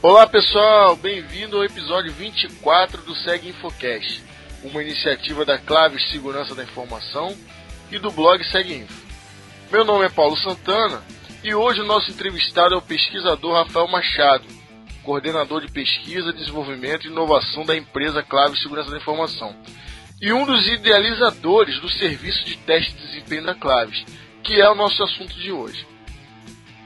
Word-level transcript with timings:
Olá 0.00 0.28
pessoal, 0.28 0.94
bem-vindo 0.94 1.56
ao 1.56 1.64
episódio 1.64 2.12
24 2.12 3.02
do 3.02 3.16
Seg 3.16 3.48
Infocast, 3.48 4.22
uma 4.62 4.80
iniciativa 4.80 5.44
da 5.44 5.58
Claves 5.58 6.08
Segurança 6.12 6.54
da 6.54 6.62
Informação 6.62 7.36
e 7.90 7.98
do 7.98 8.08
blog 8.12 8.44
Seg 8.44 8.72
Info. 8.72 8.94
Meu 9.72 9.84
nome 9.84 10.06
é 10.06 10.08
Paulo 10.08 10.36
Santana 10.36 11.02
e 11.42 11.52
hoje 11.52 11.80
o 11.80 11.84
nosso 11.84 12.12
entrevistado 12.12 12.76
é 12.76 12.78
o 12.78 12.82
pesquisador 12.82 13.54
Rafael 13.54 13.88
Machado, 13.88 14.44
coordenador 15.02 15.62
de 15.66 15.72
pesquisa, 15.72 16.32
desenvolvimento 16.32 17.04
e 17.04 17.10
inovação 17.10 17.64
da 17.64 17.76
empresa 17.76 18.22
Claves 18.22 18.62
Segurança 18.62 18.92
da 18.92 18.98
Informação 18.98 19.52
e 20.22 20.32
um 20.32 20.46
dos 20.46 20.64
idealizadores 20.68 21.80
do 21.80 21.88
serviço 21.88 22.44
de 22.44 22.56
teste 22.58 22.92
de 22.92 23.04
desempenho 23.04 23.46
da 23.46 23.54
Claves, 23.56 24.04
que 24.44 24.60
é 24.60 24.70
o 24.70 24.76
nosso 24.76 25.02
assunto 25.02 25.34
de 25.34 25.50
hoje. 25.50 25.84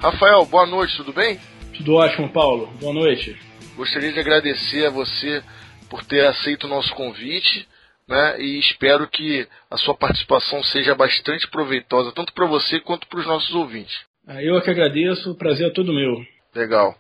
Rafael, 0.00 0.46
boa 0.46 0.64
noite, 0.64 0.96
tudo 0.96 1.12
bem? 1.12 1.38
Tudo 1.76 1.94
ótimo, 1.94 2.28
Paulo. 2.28 2.66
Boa 2.80 2.92
noite. 2.92 3.36
Gostaria 3.76 4.12
de 4.12 4.20
agradecer 4.20 4.86
a 4.86 4.90
você 4.90 5.42
por 5.88 6.04
ter 6.04 6.26
aceito 6.26 6.64
o 6.64 6.68
nosso 6.68 6.94
convite, 6.94 7.66
né? 8.06 8.40
E 8.40 8.58
espero 8.58 9.08
que 9.08 9.46
a 9.70 9.76
sua 9.78 9.94
participação 9.94 10.62
seja 10.64 10.94
bastante 10.94 11.48
proveitosa, 11.48 12.12
tanto 12.12 12.32
para 12.32 12.46
você 12.46 12.78
quanto 12.80 13.06
para 13.06 13.20
os 13.20 13.26
nossos 13.26 13.54
ouvintes. 13.54 14.00
Ah, 14.26 14.42
eu 14.42 14.60
que 14.60 14.70
agradeço, 14.70 15.30
o 15.30 15.34
prazer 15.34 15.68
é 15.68 15.72
todo 15.72 15.92
meu. 15.92 16.24
Legal. 16.54 16.94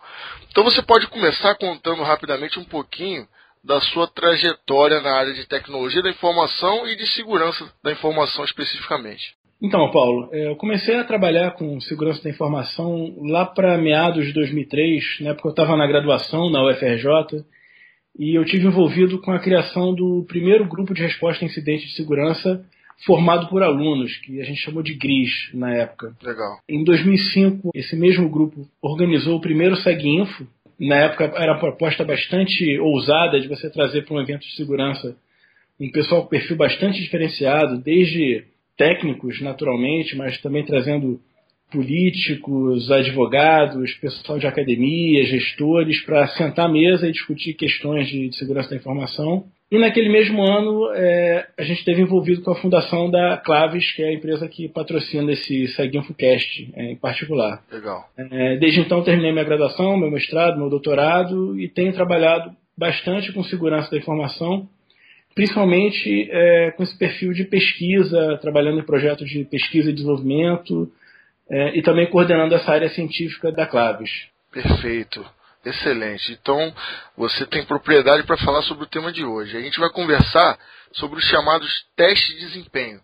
Então 0.50 0.64
você 0.64 0.82
pode 0.82 1.06
começar 1.06 1.54
contando 1.56 2.02
rapidamente 2.02 2.58
um 2.58 2.64
pouquinho 2.64 3.28
da 3.62 3.80
sua 3.80 4.08
trajetória 4.08 5.00
na 5.00 5.14
área 5.14 5.34
de 5.34 5.46
tecnologia 5.46 6.02
da 6.02 6.10
informação 6.10 6.88
e 6.88 6.96
de 6.96 7.06
segurança 7.08 7.70
da 7.82 7.92
informação 7.92 8.44
especificamente. 8.44 9.34
Então, 9.62 9.88
Paulo, 9.92 10.28
é, 10.32 10.48
eu 10.48 10.56
comecei 10.56 10.96
a 10.96 11.04
trabalhar 11.04 11.52
com 11.52 11.80
segurança 11.80 12.20
da 12.20 12.30
informação 12.30 13.14
lá 13.20 13.46
para 13.46 13.78
meados 13.78 14.26
de 14.26 14.32
2003, 14.32 15.20
na 15.20 15.30
época 15.30 15.48
eu 15.48 15.52
estava 15.52 15.76
na 15.76 15.86
graduação 15.86 16.50
na 16.50 16.66
UFRJ, 16.66 17.44
e 18.18 18.36
eu 18.36 18.44
tive 18.44 18.66
envolvido 18.66 19.20
com 19.20 19.30
a 19.30 19.38
criação 19.38 19.94
do 19.94 20.24
primeiro 20.26 20.66
grupo 20.66 20.92
de 20.92 21.02
resposta 21.02 21.44
a 21.44 21.46
incidentes 21.46 21.90
de 21.90 21.94
segurança 21.94 22.64
formado 23.06 23.48
por 23.48 23.62
alunos, 23.62 24.16
que 24.18 24.40
a 24.40 24.44
gente 24.44 24.60
chamou 24.60 24.82
de 24.82 24.94
GRIS 24.94 25.50
na 25.54 25.72
época. 25.74 26.14
Legal. 26.22 26.58
Em 26.68 26.82
2005, 26.82 27.70
esse 27.74 27.96
mesmo 27.96 28.28
grupo 28.28 28.68
organizou 28.80 29.36
o 29.36 29.40
primeiro 29.40 29.76
SegInfo. 29.76 30.46
Na 30.78 30.96
época 30.96 31.32
era 31.36 31.52
uma 31.52 31.60
proposta 31.60 32.04
bastante 32.04 32.78
ousada 32.80 33.40
de 33.40 33.48
você 33.48 33.70
trazer 33.70 34.04
para 34.04 34.16
um 34.16 34.20
evento 34.20 34.42
de 34.42 34.56
segurança 34.56 35.16
um 35.80 35.90
pessoal 35.90 36.22
com 36.22 36.28
perfil 36.28 36.56
bastante 36.56 37.00
diferenciado, 37.00 37.78
desde 37.78 38.44
técnicos, 38.76 39.40
naturalmente, 39.40 40.16
mas 40.16 40.40
também 40.40 40.64
trazendo 40.64 41.20
políticos, 41.72 42.90
advogados, 42.92 43.94
pessoal 43.94 44.38
de 44.38 44.46
academia, 44.46 45.24
gestores, 45.24 46.04
para 46.04 46.26
sentar 46.28 46.66
à 46.66 46.68
mesa 46.68 47.08
e 47.08 47.12
discutir 47.12 47.54
questões 47.54 48.06
de, 48.08 48.28
de 48.28 48.36
segurança 48.36 48.70
da 48.70 48.76
informação. 48.76 49.44
E 49.70 49.78
naquele 49.78 50.10
mesmo 50.10 50.42
ano, 50.42 50.92
é, 50.94 51.46
a 51.58 51.62
gente 51.62 51.78
esteve 51.78 52.02
envolvido 52.02 52.42
com 52.42 52.50
a 52.50 52.56
fundação 52.56 53.10
da 53.10 53.38
Claves, 53.38 53.90
que 53.92 54.02
é 54.02 54.08
a 54.08 54.12
empresa 54.12 54.46
que 54.46 54.68
patrocina 54.68 55.32
esse 55.32 55.66
SegInfoCast 55.68 56.70
é, 56.76 56.92
em 56.92 56.96
particular. 56.96 57.62
Legal. 57.72 58.04
É, 58.18 58.56
desde 58.58 58.80
então, 58.80 59.02
terminei 59.02 59.32
minha 59.32 59.44
graduação, 59.44 59.96
meu 59.96 60.10
mestrado, 60.10 60.58
meu 60.58 60.68
doutorado 60.68 61.58
e 61.58 61.68
tenho 61.68 61.94
trabalhado 61.94 62.54
bastante 62.76 63.32
com 63.32 63.42
segurança 63.44 63.90
da 63.90 63.96
informação 63.96 64.68
principalmente 65.34 66.28
é, 66.30 66.72
com 66.72 66.82
esse 66.82 66.96
perfil 66.96 67.32
de 67.32 67.44
pesquisa, 67.44 68.38
trabalhando 68.40 68.80
em 68.80 68.84
projetos 68.84 69.28
de 69.28 69.44
pesquisa 69.44 69.90
e 69.90 69.92
desenvolvimento 69.92 70.90
é, 71.50 71.78
e 71.78 71.82
também 71.82 72.08
coordenando 72.08 72.54
essa 72.54 72.70
área 72.70 72.88
científica 72.90 73.50
da 73.52 73.66
Claves. 73.66 74.10
Perfeito. 74.52 75.24
Excelente. 75.64 76.32
Então, 76.32 76.74
você 77.16 77.46
tem 77.46 77.64
propriedade 77.64 78.24
para 78.26 78.36
falar 78.36 78.62
sobre 78.62 78.84
o 78.84 78.88
tema 78.88 79.12
de 79.12 79.24
hoje. 79.24 79.56
A 79.56 79.60
gente 79.60 79.78
vai 79.78 79.90
conversar 79.90 80.58
sobre 80.92 81.18
os 81.18 81.24
chamados 81.24 81.86
testes 81.94 82.34
de 82.34 82.46
desempenho. 82.46 83.00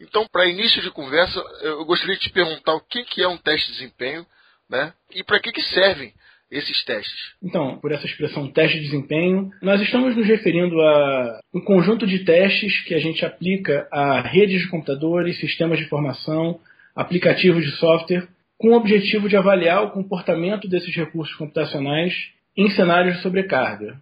Então, 0.00 0.24
para 0.30 0.46
início 0.46 0.80
de 0.80 0.92
conversa, 0.92 1.42
eu 1.62 1.84
gostaria 1.84 2.14
de 2.14 2.22
te 2.22 2.30
perguntar 2.30 2.74
o 2.74 2.80
que 2.80 3.20
é 3.20 3.26
um 3.26 3.36
teste 3.36 3.66
de 3.66 3.78
desempenho 3.78 4.24
né? 4.70 4.92
e 5.10 5.24
para 5.24 5.40
que, 5.40 5.50
que 5.50 5.62
servem 5.62 6.12
esses 6.50 6.84
testes? 6.84 7.34
Então, 7.42 7.78
por 7.78 7.92
essa 7.92 8.06
expressão 8.06 8.50
teste 8.50 8.78
de 8.78 8.84
desempenho, 8.84 9.50
nós 9.60 9.80
estamos 9.80 10.16
nos 10.16 10.26
referindo 10.26 10.80
a 10.80 11.40
um 11.54 11.60
conjunto 11.60 12.06
de 12.06 12.24
testes 12.24 12.82
que 12.84 12.94
a 12.94 12.98
gente 12.98 13.24
aplica 13.24 13.86
a 13.92 14.20
redes 14.20 14.62
de 14.62 14.68
computadores, 14.68 15.38
sistemas 15.38 15.78
de 15.78 15.84
informação, 15.84 16.60
aplicativos 16.94 17.64
de 17.64 17.72
software, 17.72 18.28
com 18.56 18.70
o 18.70 18.76
objetivo 18.76 19.28
de 19.28 19.36
avaliar 19.36 19.84
o 19.84 19.90
comportamento 19.90 20.68
desses 20.68 20.94
recursos 20.94 21.34
computacionais 21.36 22.12
em 22.56 22.68
cenários 22.70 23.16
de 23.16 23.22
sobrecarga. 23.22 24.00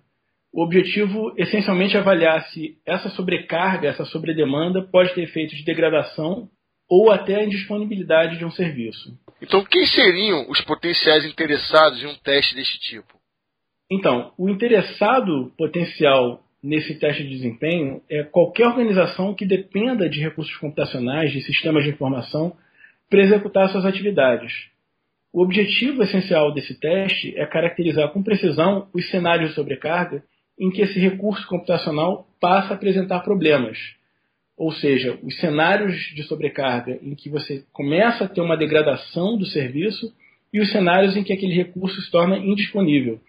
O 0.53 0.63
objetivo 0.63 1.35
essencialmente 1.37 1.97
é 1.97 2.01
avaliar 2.01 2.43
se 2.49 2.79
essa 2.87 3.11
sobrecarga, 3.11 3.89
essa 3.89 4.07
sobredemanda 4.07 4.81
pode 4.81 5.15
ter 5.15 5.25
efeitos 5.25 5.59
de 5.59 5.65
degradação 5.65 6.49
ou 6.89 7.11
até 7.11 7.35
a 7.37 7.45
indisponibilidade 7.45 8.39
de 8.39 8.45
um 8.47 8.51
serviço. 8.51 9.19
Então, 9.41 9.65
quem 9.65 9.85
seriam 9.87 10.49
os 10.49 10.61
potenciais 10.63 11.25
interessados 11.25 12.03
em 12.03 12.07
um 12.07 12.15
teste 12.15 12.55
desse 12.55 12.79
tipo? 12.81 13.15
Então, 13.91 14.33
o 14.39 14.49
interessado 14.49 15.53
potencial 15.57 16.43
nesse 16.63 16.99
teste 16.99 17.23
de 17.23 17.31
desempenho 17.31 18.03
é 18.11 18.25
qualquer 18.25 18.67
organização 18.67 19.35
que 19.35 19.47
dependa 19.47 20.09
de 20.09 20.21
recursos 20.21 20.57
computacionais, 20.57 21.31
de 21.31 21.43
sistemas 21.43 21.85
de 21.85 21.91
informação, 21.91 22.57
para 23.09 23.23
executar 23.23 23.69
suas 23.69 23.85
atividades. 23.85 24.53
O 25.33 25.43
objetivo 25.43 26.03
essencial 26.03 26.53
desse 26.53 26.79
teste 26.81 27.37
é 27.37 27.47
caracterizar 27.47 28.11
com 28.11 28.23
precisão 28.23 28.89
os 28.93 29.09
cenários 29.11 29.51
de 29.51 29.55
sobrecarga 29.55 30.25
em 30.59 30.71
que 30.71 30.81
esse 30.81 30.99
recurso 30.99 31.47
computacional 31.47 32.27
passa 32.41 32.73
a 32.73 32.77
apresentar 32.77 33.21
problemas, 33.21 33.79
ou 34.57 34.73
seja, 34.73 35.19
os 35.23 35.37
cenários 35.39 35.95
de 36.15 36.23
sobrecarga 36.23 36.99
em 37.03 37.15
que 37.15 37.29
você 37.29 37.65
começa 37.73 38.25
a 38.25 38.29
ter 38.29 38.41
uma 38.41 38.57
degradação 38.57 39.37
do 39.37 39.45
serviço 39.45 40.13
e 40.53 40.61
os 40.61 40.73
cenários 40.73 41.17
em 41.17 41.23
que 41.23 41.33
aquele 41.33 41.55
recurso 41.55 42.01
se 42.01 42.11
torna 42.11 42.39
indisponível. 42.39 43.21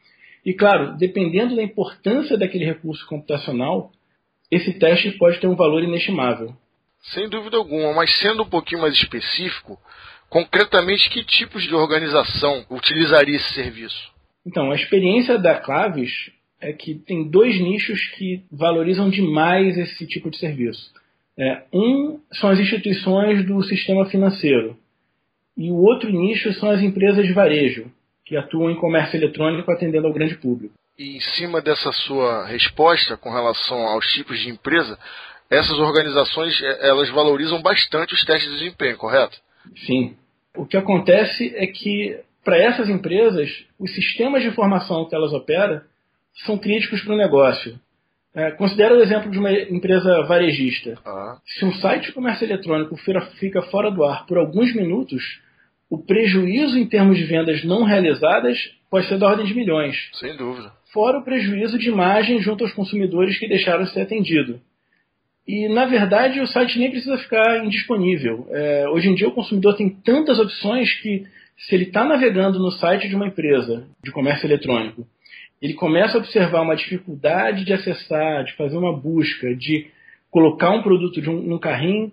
E 0.45 0.53
claro, 0.53 0.95
dependendo 0.97 1.55
da 1.55 1.63
importância 1.63 2.37
daquele 2.37 2.63
recurso 2.63 3.05
computacional, 3.05 3.91
esse 4.49 4.73
teste 4.79 5.11
pode 5.11 5.39
ter 5.39 5.47
um 5.47 5.55
valor 5.55 5.83
inestimável. 5.83 6.55
Sem 7.13 7.27
dúvida 7.27 7.57
alguma, 7.57 7.93
mas 7.93 8.17
sendo 8.19 8.43
um 8.43 8.49
pouquinho 8.49 8.81
mais 8.81 8.93
específico, 8.93 9.77
concretamente 10.29 11.09
que 11.09 11.23
tipos 11.23 11.63
de 11.63 11.75
organização 11.75 12.65
utilizaria 12.69 13.35
esse 13.35 13.53
serviço? 13.53 14.11
Então, 14.45 14.71
a 14.71 14.75
experiência 14.75 15.37
da 15.37 15.55
Claves 15.55 16.31
é 16.61 16.71
que 16.71 16.95
tem 16.95 17.29
dois 17.29 17.59
nichos 17.59 17.99
que 18.17 18.43
valorizam 18.49 19.09
demais 19.09 19.77
esse 19.77 20.07
tipo 20.07 20.29
de 20.29 20.37
serviço. 20.37 20.91
É, 21.39 21.63
um 21.71 22.19
são 22.33 22.49
as 22.49 22.59
instituições 22.59 23.45
do 23.45 23.61
sistema 23.63 24.05
financeiro 24.07 24.77
e 25.55 25.71
o 25.71 25.75
outro 25.75 26.09
nicho 26.09 26.51
são 26.53 26.69
as 26.69 26.81
empresas 26.81 27.25
de 27.25 27.33
varejo, 27.33 27.91
que 28.25 28.35
atuam 28.35 28.71
em 28.71 28.75
comércio 28.75 29.17
eletrônico 29.17 29.71
atendendo 29.71 30.07
ao 30.07 30.13
grande 30.13 30.35
público. 30.35 30.73
E 30.97 31.17
em 31.17 31.19
cima 31.19 31.61
dessa 31.61 31.91
sua 31.91 32.45
resposta 32.47 33.17
com 33.17 33.31
relação 33.31 33.77
aos 33.87 34.05
tipos 34.13 34.39
de 34.39 34.49
empresa, 34.49 34.97
essas 35.49 35.77
organizações 35.79 36.61
é, 36.61 36.89
elas 36.89 37.09
valorizam 37.09 37.61
bastante 37.61 38.13
os 38.13 38.23
testes 38.25 38.51
de 38.51 38.57
desempenho, 38.57 38.97
correto? 38.97 39.37
Sim. 39.85 40.15
O 40.55 40.65
que 40.65 40.75
acontece 40.75 41.53
é 41.55 41.67
que 41.67 42.19
para 42.43 42.57
essas 42.57 42.89
empresas, 42.89 43.49
os 43.77 43.93
sistemas 43.93 44.41
de 44.41 44.47
informação 44.47 45.05
que 45.07 45.13
elas 45.13 45.33
operam 45.33 45.81
são 46.45 46.57
críticos 46.57 47.01
para 47.01 47.13
o 47.13 47.17
negócio. 47.17 47.77
É, 48.37 48.51
considera 48.51 48.93
o 48.93 49.01
exemplo 49.01 49.31
de 49.31 49.39
uma 49.39 49.51
empresa 49.51 50.21
varejista. 50.21 50.93
Ah. 51.03 51.39
Se 51.43 51.65
um 51.65 51.73
site 51.73 52.05
de 52.05 52.11
comércio 52.11 52.45
eletrônico 52.45 52.95
fica 53.39 53.63
fora 53.63 53.89
do 53.89 54.03
ar 54.03 54.27
por 54.27 54.37
alguns 54.37 54.75
minutos, 54.75 55.23
o 55.89 55.97
prejuízo 55.97 56.77
em 56.77 56.85
termos 56.85 57.17
de 57.17 57.23
vendas 57.23 57.63
não 57.63 57.83
realizadas 57.83 58.59
pode 58.91 59.07
ser 59.07 59.17
da 59.17 59.25
ordem 59.25 59.47
de 59.47 59.55
milhões. 59.55 59.95
Sem 60.13 60.37
dúvida. 60.37 60.71
Fora 60.93 61.17
o 61.17 61.23
prejuízo 61.23 61.79
de 61.79 61.89
imagem 61.89 62.39
junto 62.39 62.63
aos 62.63 62.73
consumidores 62.73 63.39
que 63.39 63.47
deixaram 63.47 63.85
de 63.85 63.91
ser 63.91 64.01
atendido. 64.01 64.61
E, 65.47 65.67
na 65.69 65.85
verdade, 65.85 66.39
o 66.39 66.45
site 66.45 66.77
nem 66.77 66.91
precisa 66.91 67.17
ficar 67.17 67.65
indisponível. 67.65 68.47
É, 68.51 68.87
hoje 68.89 69.09
em 69.09 69.15
dia, 69.15 69.29
o 69.29 69.33
consumidor 69.33 69.75
tem 69.75 69.89
tantas 69.89 70.37
opções 70.37 70.93
que, 71.01 71.25
se 71.57 71.73
ele 71.73 71.85
está 71.85 72.03
navegando 72.03 72.59
no 72.59 72.69
site 72.69 73.09
de 73.09 73.15
uma 73.15 73.25
empresa 73.25 73.87
de 74.03 74.11
comércio 74.11 74.45
eletrônico 74.45 75.07
ele 75.61 75.73
começa 75.73 76.17
a 76.17 76.21
observar 76.21 76.61
uma 76.61 76.75
dificuldade 76.75 77.65
de 77.65 77.73
acessar, 77.73 78.43
de 78.43 78.53
fazer 78.53 78.77
uma 78.77 78.95
busca, 78.95 79.55
de 79.55 79.87
colocar 80.29 80.71
um 80.71 80.83
produto 80.83 81.21
de 81.21 81.29
um, 81.29 81.41
num 81.41 81.57
carrinho, 81.57 82.11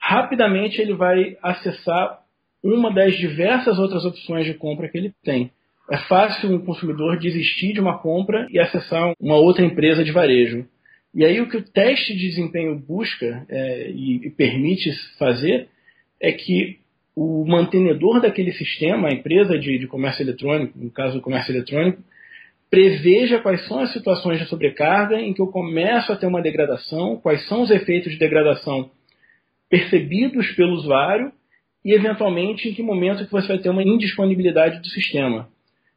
rapidamente 0.00 0.80
ele 0.80 0.94
vai 0.94 1.36
acessar 1.42 2.20
uma 2.62 2.92
das 2.92 3.16
diversas 3.16 3.78
outras 3.78 4.04
opções 4.04 4.46
de 4.46 4.54
compra 4.54 4.88
que 4.88 4.96
ele 4.96 5.12
tem. 5.22 5.50
É 5.90 5.98
fácil 5.98 6.50
um 6.50 6.64
consumidor 6.64 7.18
desistir 7.18 7.72
de 7.72 7.80
uma 7.80 7.98
compra 7.98 8.46
e 8.50 8.58
acessar 8.58 9.12
uma 9.20 9.36
outra 9.36 9.64
empresa 9.64 10.02
de 10.02 10.10
varejo. 10.10 10.66
E 11.14 11.24
aí 11.24 11.40
o 11.40 11.48
que 11.48 11.56
o 11.56 11.62
teste 11.62 12.14
de 12.14 12.28
desempenho 12.28 12.76
busca 12.78 13.46
é, 13.48 13.90
e, 13.90 14.26
e 14.26 14.30
permite 14.30 14.90
fazer 15.18 15.68
é 16.20 16.32
que 16.32 16.78
o 17.14 17.46
mantenedor 17.46 18.20
daquele 18.20 18.52
sistema, 18.52 19.08
a 19.08 19.14
empresa 19.14 19.58
de, 19.58 19.78
de 19.78 19.86
comércio 19.86 20.22
eletrônico, 20.22 20.78
no 20.78 20.90
caso 20.90 21.14
do 21.14 21.22
comércio 21.22 21.52
eletrônico, 21.52 22.02
preveja 22.70 23.38
quais 23.38 23.66
são 23.66 23.80
as 23.80 23.92
situações 23.92 24.40
de 24.40 24.46
sobrecarga 24.46 25.20
em 25.20 25.32
que 25.32 25.40
eu 25.40 25.46
começo 25.46 26.12
a 26.12 26.16
ter 26.16 26.26
uma 26.26 26.42
degradação, 26.42 27.16
quais 27.16 27.46
são 27.46 27.62
os 27.62 27.70
efeitos 27.70 28.12
de 28.12 28.18
degradação 28.18 28.90
percebidos 29.68 30.50
pelo 30.52 30.74
usuário 30.74 31.32
e, 31.84 31.92
eventualmente, 31.92 32.68
em 32.68 32.74
que 32.74 32.82
momento 32.82 33.24
que 33.24 33.32
você 33.32 33.48
vai 33.48 33.58
ter 33.58 33.70
uma 33.70 33.82
indisponibilidade 33.82 34.80
do 34.80 34.86
sistema. 34.88 35.48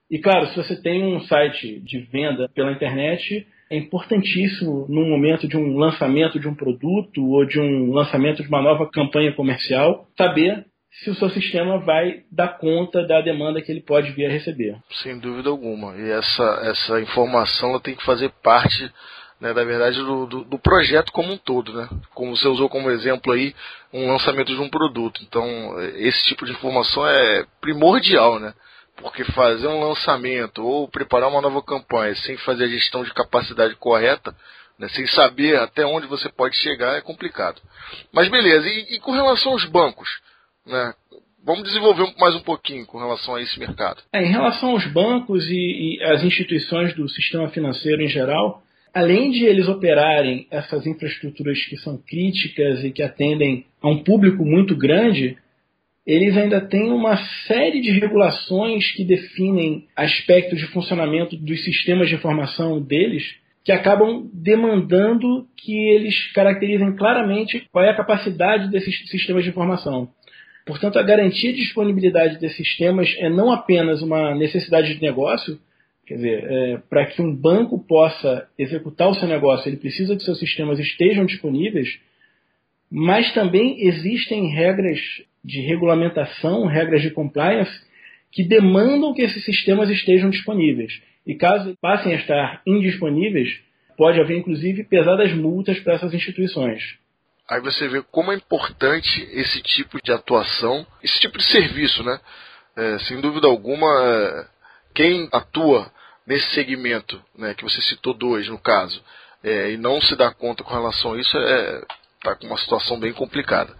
E, 0.10 0.18
claro, 0.20 0.48
se 0.48 0.56
você 0.56 0.80
tem 0.82 1.04
um 1.04 1.22
site 1.22 1.80
de 1.80 2.00
venda 2.00 2.50
pela 2.54 2.72
internet, 2.72 3.46
é 3.70 3.78
importantíssimo, 3.78 4.88
no 4.90 5.06
momento 5.06 5.48
de 5.48 5.56
um 5.56 5.78
lançamento 5.78 6.40
de 6.40 6.48
um 6.48 6.56
produto 6.56 7.24
ou 7.24 7.46
de 7.46 7.60
um 7.60 7.92
lançamento 7.92 8.42
de 8.42 8.50
uma 8.50 8.62
nova 8.62 8.90
campanha 8.90 9.32
comercial, 9.34 10.08
saber 10.18 10.66
se 10.92 11.10
o 11.10 11.16
seu 11.16 11.30
sistema 11.30 11.80
vai 11.80 12.24
dar 12.32 12.58
conta 12.58 13.06
da 13.06 13.22
demanda 13.22 13.62
que 13.62 13.72
ele 13.72 13.82
pode 13.82 14.12
vir 14.12 14.26
a 14.26 14.30
receber. 14.30 14.78
Sem 15.02 15.18
dúvida 15.18 15.50
alguma. 15.50 15.96
E 15.96 16.10
essa, 16.10 16.60
essa 16.64 17.00
informação 17.00 17.70
ela 17.70 17.80
tem 17.80 17.96
que 17.96 18.04
fazer 18.04 18.30
parte, 18.44 18.92
né, 19.40 19.54
da 19.54 19.64
verdade, 19.64 19.98
do, 19.98 20.26
do, 20.26 20.44
do, 20.44 20.60
projeto 20.60 21.12
como 21.12 21.32
um 21.32 21.38
todo. 21.38 21.74
Né? 21.74 21.88
Como 22.14 22.36
você 22.36 22.48
usou 22.48 22.68
como 22.68 22.90
exemplo 22.90 23.32
aí, 23.32 23.56
um 23.94 24.12
lançamento 24.12 24.54
de 24.54 24.60
um 24.60 24.70
produto. 24.70 25.22
Então, 25.24 25.80
esse 25.96 26.26
tipo 26.26 26.46
de 26.46 26.52
informação 26.52 27.08
é 27.08 27.46
primordial, 27.62 28.40
né? 28.40 28.54
Porque 28.98 29.24
fazer 29.24 29.68
um 29.68 29.80
lançamento 29.80 30.62
ou 30.62 30.90
preparar 30.90 31.30
uma 31.30 31.40
nova 31.40 31.64
campanha 31.64 32.14
sem 32.16 32.36
fazer 32.38 32.66
a 32.66 32.68
gestão 32.68 33.02
de 33.06 33.14
capacidade 33.14 33.74
correta, 33.76 34.36
né, 34.78 34.90
sem 34.90 35.08
saber 35.08 35.58
até 35.58 35.86
onde 35.86 36.06
você 36.06 36.28
pode 36.28 36.58
chegar, 36.58 36.98
é 36.98 37.02
complicado. 37.02 37.62
Mas 38.12 38.28
beleza, 38.28 38.68
e, 38.68 38.96
e 38.96 39.00
com 39.00 39.12
relação 39.12 39.54
aos 39.54 39.64
bancos? 39.64 40.10
Né? 40.70 40.94
Vamos 41.44 41.64
desenvolver 41.64 42.14
mais 42.20 42.36
um 42.36 42.42
pouquinho 42.42 42.86
com 42.86 43.00
relação 43.00 43.34
a 43.34 43.42
esse 43.42 43.60
mercado. 43.60 44.04
É, 44.14 44.24
em 44.24 44.32
relação 44.32 44.70
aos 44.70 44.86
bancos 44.86 45.44
e, 45.50 45.98
e 45.98 46.04
as 46.04 46.24
instituições 46.24 46.94
do 46.94 47.10
sistema 47.10 47.50
financeiro 47.50 48.04
em 48.04 48.08
geral, 48.08 48.62
além 48.94 49.32
de 49.32 49.46
eles 49.46 49.68
operarem 49.68 50.46
essas 50.52 50.86
infraestruturas 50.86 51.60
que 51.66 51.78
são 51.78 51.98
críticas 51.98 52.84
e 52.84 52.92
que 52.92 53.02
atendem 53.02 53.66
a 53.82 53.90
um 53.90 54.04
público 54.04 54.46
muito 54.46 54.76
grande, 54.76 55.38
eles 56.06 56.38
ainda 56.38 56.62
têm 56.62 56.92
uma 56.92 57.18
série 57.48 57.82
de 57.82 57.92
regulações 58.00 58.92
que 58.92 59.04
definem 59.04 59.88
aspectos 59.96 60.60
de 60.60 60.68
funcionamento 60.68 61.36
dos 61.36 61.64
sistemas 61.64 62.10
de 62.10 62.16
informação 62.16 62.80
deles 62.80 63.24
que 63.64 63.72
acabam 63.72 64.28
demandando 64.34 65.46
que 65.56 65.78
eles 65.92 66.32
caracterizem 66.32 66.96
claramente 66.96 67.68
qual 67.72 67.86
é 67.86 67.92
a 67.92 67.96
capacidade 67.96 68.70
desses 68.72 68.98
sistemas 69.10 69.44
de 69.44 69.50
informação. 69.50 70.10
Portanto, 70.70 71.00
a 71.00 71.04
garantia 71.04 71.52
de 71.52 71.58
disponibilidade 71.58 72.38
desses 72.38 72.58
sistemas 72.58 73.12
é 73.18 73.28
não 73.28 73.52
apenas 73.52 74.04
uma 74.04 74.36
necessidade 74.36 74.94
de 74.94 75.02
negócio, 75.02 75.60
quer 76.06 76.14
dizer, 76.14 76.44
é, 76.44 76.78
para 76.88 77.08
que 77.08 77.20
um 77.20 77.36
banco 77.36 77.84
possa 77.88 78.48
executar 78.56 79.10
o 79.10 79.16
seu 79.16 79.28
negócio, 79.28 79.68
ele 79.68 79.78
precisa 79.78 80.16
que 80.16 80.22
seus 80.22 80.38
sistemas 80.38 80.78
estejam 80.78 81.26
disponíveis, 81.26 82.00
mas 82.88 83.34
também 83.34 83.84
existem 83.88 84.52
regras 84.52 85.00
de 85.44 85.60
regulamentação, 85.62 86.68
regras 86.68 87.02
de 87.02 87.10
compliance, 87.10 87.76
que 88.32 88.44
demandam 88.44 89.12
que 89.16 89.24
esses 89.24 89.44
sistemas 89.44 89.90
estejam 89.90 90.30
disponíveis. 90.30 91.02
E 91.26 91.34
caso 91.34 91.76
passem 91.82 92.14
a 92.14 92.18
estar 92.18 92.62
indisponíveis, 92.68 93.60
pode 93.98 94.22
haver 94.22 94.38
inclusive 94.38 94.84
pesadas 94.84 95.34
multas 95.34 95.80
para 95.80 95.96
essas 95.96 96.14
instituições. 96.14 97.00
Aí 97.50 97.60
você 97.62 97.88
vê 97.88 98.02
como 98.12 98.32
é 98.32 98.36
importante 98.36 99.28
esse 99.32 99.62
tipo 99.62 100.02
de 100.04 100.12
atuação, 100.12 100.86
esse 101.04 101.20
tipo 101.20 101.38
de 101.38 101.46
serviço, 101.46 102.04
né? 102.04 102.20
É, 102.76 103.00
sem 103.00 103.20
dúvida 103.20 103.48
alguma, 103.48 103.88
é, 103.88 104.48
quem 104.94 105.28
atua 105.32 105.92
nesse 106.28 106.54
segmento, 106.54 107.20
né, 107.36 107.56
que 107.56 107.64
você 107.64 107.82
citou 107.82 108.14
dois 108.14 108.48
no 108.48 108.60
caso, 108.60 109.04
é, 109.44 109.72
e 109.72 109.78
não 109.78 110.00
se 110.00 110.16
dá 110.16 110.32
conta 110.32 110.64
com 110.64 110.74
relação 110.74 111.14
a 111.14 111.20
isso, 111.20 111.36
é, 111.36 111.82
tá 112.24 112.36
com 112.36 112.46
uma 112.46 112.58
situação 112.58 113.00
bem 113.00 113.12
complicada. 113.12 113.76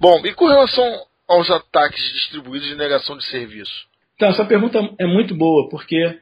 Bom, 0.00 0.24
e 0.24 0.32
com 0.32 0.46
relação 0.46 1.04
aos 1.28 1.50
ataques 1.50 2.02
distribuídos 2.14 2.66
de 2.66 2.74
negação 2.74 3.18
de 3.18 3.24
serviço? 3.26 3.86
Então, 4.14 4.30
essa 4.30 4.44
pergunta 4.46 4.78
é 4.98 5.06
muito 5.06 5.34
boa, 5.34 5.68
porque, 5.68 6.18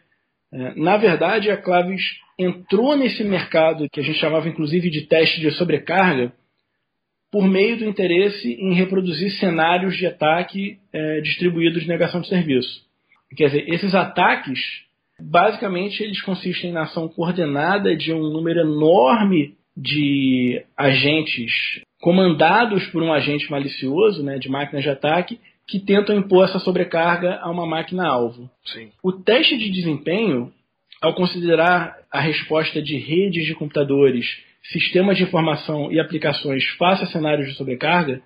é, 0.52 0.74
na 0.74 0.96
verdade, 0.96 1.50
a 1.50 1.56
Claves 1.56 2.02
entrou 2.38 2.96
nesse 2.96 3.22
mercado 3.22 3.88
que 3.90 4.00
a 4.00 4.02
gente 4.02 4.18
chamava 4.18 4.48
inclusive 4.48 4.90
de 4.90 5.06
teste 5.06 5.40
de 5.40 5.50
sobrecarga, 5.52 6.32
por 7.30 7.46
meio 7.46 7.76
do 7.76 7.84
interesse 7.84 8.54
em 8.54 8.75
reproduzir 8.75 9.30
cenários 9.38 9.96
de 9.96 10.06
ataque 10.06 10.78
é, 10.92 11.20
distribuídos 11.20 11.82
de 11.82 11.88
negação 11.88 12.20
de 12.20 12.28
serviço. 12.28 12.82
Quer 13.36 13.46
dizer, 13.46 13.69
esses 13.69 13.94
ataques, 13.94 14.58
basicamente, 15.20 16.02
eles 16.02 16.22
consistem 16.22 16.72
na 16.72 16.84
ação 16.84 17.08
coordenada 17.08 17.94
de 17.94 18.12
um 18.12 18.22
número 18.32 18.60
enorme 18.60 19.54
de 19.76 20.64
agentes 20.76 21.52
comandados 22.00 22.86
por 22.86 23.02
um 23.02 23.12
agente 23.12 23.50
malicioso, 23.50 24.22
né, 24.22 24.38
de 24.38 24.48
máquinas 24.48 24.82
de 24.82 24.90
ataque, 24.90 25.38
que 25.69 25.78
tentam 25.78 26.16
impor 26.16 26.48
essa 26.48 26.58
sobrecarga 26.58 27.38
a 27.42 27.50
uma 27.50 27.66
máquina-alvo. 27.66 28.50
O 29.02 29.12
teste 29.12 29.58
de 29.58 29.70
desempenho, 29.70 30.52
ao 31.02 31.14
considerar 31.14 31.96
a 32.10 32.20
resposta 32.20 32.81
de 32.81 32.96
redes 32.96 33.44
de 33.44 33.54
computadores 33.54 34.26
sistemas 34.73 35.17
de 35.17 35.23
informação 35.23 35.91
e 35.91 35.99
aplicações 35.99 36.65
face 36.79 37.05
a 37.05 37.06
cenários 37.06 37.49
de 37.49 37.55
sobrecarga, 37.55 38.23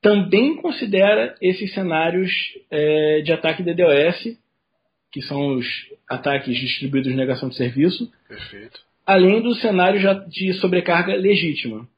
também 0.00 0.56
considera 0.56 1.34
esses 1.40 1.72
cenários 1.74 2.30
é, 2.70 3.20
de 3.22 3.32
ataque 3.32 3.62
DDoS, 3.62 4.38
que 5.10 5.22
são 5.22 5.56
os 5.56 5.66
ataques 6.08 6.56
distribuídos 6.56 7.10
de 7.10 7.16
negação 7.16 7.48
de 7.48 7.56
serviço, 7.56 8.10
Perfeito. 8.28 8.80
além 9.06 9.42
do 9.42 9.54
cenário 9.54 10.00
de 10.28 10.52
sobrecarga 10.54 11.14
legítima. 11.14 11.88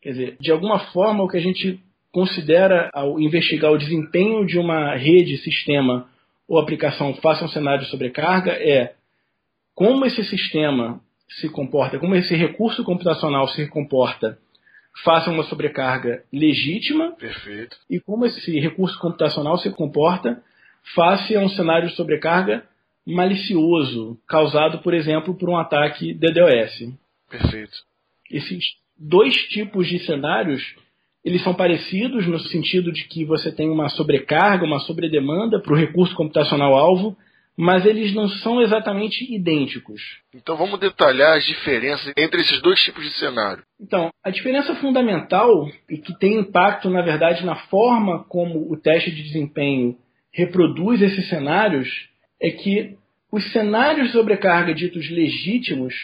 Quer 0.00 0.10
dizer, 0.10 0.36
de 0.40 0.50
alguma 0.50 0.78
forma, 0.92 1.22
o 1.22 1.28
que 1.28 1.36
a 1.36 1.42
gente 1.42 1.78
considera 2.10 2.90
ao 2.92 3.20
investigar 3.20 3.72
o 3.72 3.78
desempenho 3.78 4.46
de 4.46 4.58
uma 4.58 4.94
rede, 4.96 5.38
sistema 5.38 6.08
ou 6.48 6.58
aplicação 6.58 7.14
face 7.14 7.42
a 7.42 7.46
um 7.46 7.50
cenário 7.50 7.84
de 7.84 7.90
sobrecarga 7.90 8.52
é 8.52 8.94
como 9.74 10.04
esse 10.04 10.22
sistema 10.24 11.00
se 11.28 11.48
comporta, 11.48 11.98
como 11.98 12.14
esse 12.14 12.34
recurso 12.34 12.84
computacional 12.84 13.48
se 13.48 13.66
comporta 13.68 14.38
face 15.04 15.28
a 15.28 15.32
uma 15.32 15.44
sobrecarga 15.44 16.22
legítima 16.32 17.12
Perfeito. 17.12 17.76
e 17.88 17.98
como 17.98 18.26
esse 18.26 18.60
recurso 18.60 18.98
computacional 18.98 19.56
se 19.58 19.70
comporta 19.70 20.42
face 20.94 21.34
a 21.34 21.40
um 21.40 21.48
cenário 21.48 21.88
de 21.88 21.96
sobrecarga 21.96 22.64
malicioso, 23.06 24.18
causado, 24.28 24.80
por 24.80 24.94
exemplo, 24.94 25.34
por 25.34 25.48
um 25.48 25.56
ataque 25.56 26.14
DDoS. 26.14 26.94
Perfeito. 27.28 27.76
Esses 28.30 28.64
dois 28.98 29.34
tipos 29.48 29.88
de 29.88 29.98
cenários 30.00 30.62
eles 31.24 31.42
são 31.42 31.54
parecidos 31.54 32.26
no 32.26 32.38
sentido 32.40 32.92
de 32.92 33.04
que 33.04 33.24
você 33.24 33.52
tem 33.52 33.70
uma 33.70 33.88
sobrecarga, 33.88 34.64
uma 34.64 34.80
sobredemanda 34.80 35.60
para 35.60 35.72
o 35.72 35.76
recurso 35.76 36.14
computacional 36.16 36.74
alvo, 36.74 37.16
mas 37.62 37.86
eles 37.86 38.12
não 38.12 38.28
são 38.28 38.60
exatamente 38.60 39.24
idênticos. 39.32 40.02
Então 40.34 40.56
vamos 40.56 40.80
detalhar 40.80 41.36
as 41.36 41.44
diferenças 41.44 42.12
entre 42.16 42.40
esses 42.40 42.60
dois 42.60 42.80
tipos 42.82 43.04
de 43.04 43.10
cenário. 43.10 43.62
Então, 43.80 44.10
a 44.20 44.30
diferença 44.30 44.74
fundamental 44.74 45.70
e 45.88 45.96
que 45.96 46.12
tem 46.18 46.40
impacto, 46.40 46.90
na 46.90 47.02
verdade, 47.02 47.46
na 47.46 47.54
forma 47.54 48.24
como 48.24 48.68
o 48.68 48.76
teste 48.76 49.12
de 49.12 49.22
desempenho 49.22 49.96
reproduz 50.32 51.00
esses 51.00 51.28
cenários 51.28 51.88
é 52.40 52.50
que 52.50 52.96
os 53.30 53.52
cenários 53.52 54.08
de 54.08 54.12
sobrecarga 54.12 54.74
ditos 54.74 55.08
legítimos 55.08 55.94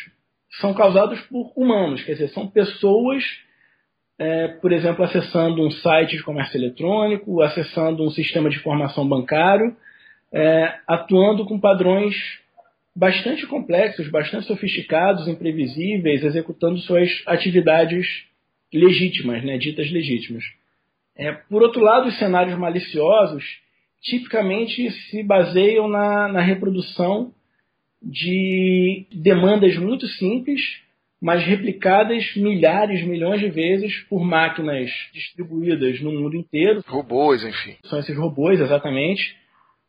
são 0.60 0.72
causados 0.72 1.20
por 1.22 1.52
humanos, 1.56 2.04
quer 2.04 2.12
dizer, 2.12 2.28
são 2.28 2.46
pessoas, 2.46 3.24
é, 4.16 4.46
por 4.46 4.70
exemplo, 4.70 5.04
acessando 5.04 5.66
um 5.66 5.72
site 5.72 6.18
de 6.18 6.22
comércio 6.22 6.56
eletrônico, 6.56 7.42
acessando 7.42 8.04
um 8.04 8.10
sistema 8.10 8.48
de 8.48 8.58
informação 8.58 9.08
bancário 9.08 9.76
é, 10.32 10.74
atuando 10.86 11.44
com 11.44 11.58
padrões 11.58 12.14
bastante 12.94 13.46
complexos, 13.46 14.10
bastante 14.10 14.46
sofisticados, 14.46 15.28
imprevisíveis, 15.28 16.24
executando 16.24 16.78
suas 16.78 17.08
atividades 17.26 18.06
legítimas, 18.72 19.44
né, 19.44 19.56
ditas 19.56 19.90
legítimas. 19.90 20.44
É, 21.16 21.32
por 21.32 21.62
outro 21.62 21.80
lado, 21.80 22.08
os 22.08 22.18
cenários 22.18 22.58
maliciosos 22.58 23.44
tipicamente 24.02 24.90
se 24.90 25.22
baseiam 25.22 25.88
na, 25.88 26.28
na 26.28 26.40
reprodução 26.40 27.32
de 28.02 29.06
demandas 29.12 29.76
muito 29.76 30.06
simples, 30.06 30.60
mas 31.20 31.44
replicadas 31.44 32.36
milhares, 32.36 33.04
milhões 33.04 33.40
de 33.40 33.48
vezes 33.48 33.96
por 34.08 34.24
máquinas 34.24 34.90
distribuídas 35.12 36.00
no 36.00 36.12
mundo 36.12 36.36
inteiro. 36.36 36.82
Robôs, 36.86 37.44
enfim. 37.44 37.76
São 37.84 37.98
esses 37.98 38.16
robôs, 38.16 38.60
exatamente 38.60 39.36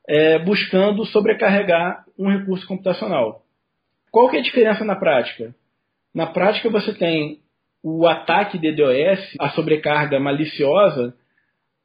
é, 0.10 0.40
buscando 0.40 1.06
sobrecarregar 1.06 2.04
um 2.18 2.28
recurso 2.30 2.66
computacional. 2.68 3.44
Qual 4.12 4.28
que 4.28 4.38
é 4.38 4.40
a 4.40 4.44
diferença 4.44 4.84
na 4.84 4.96
prática? 4.96 5.54
Na 6.14 6.26
prática 6.26 6.68
você 6.68 6.92
tem 6.96 7.38
o 7.84 8.08
ataque 8.08 8.58
DDoS, 8.58 9.36
a 9.40 9.50
sobrecarga 9.52 10.20
maliciosa, 10.20 11.14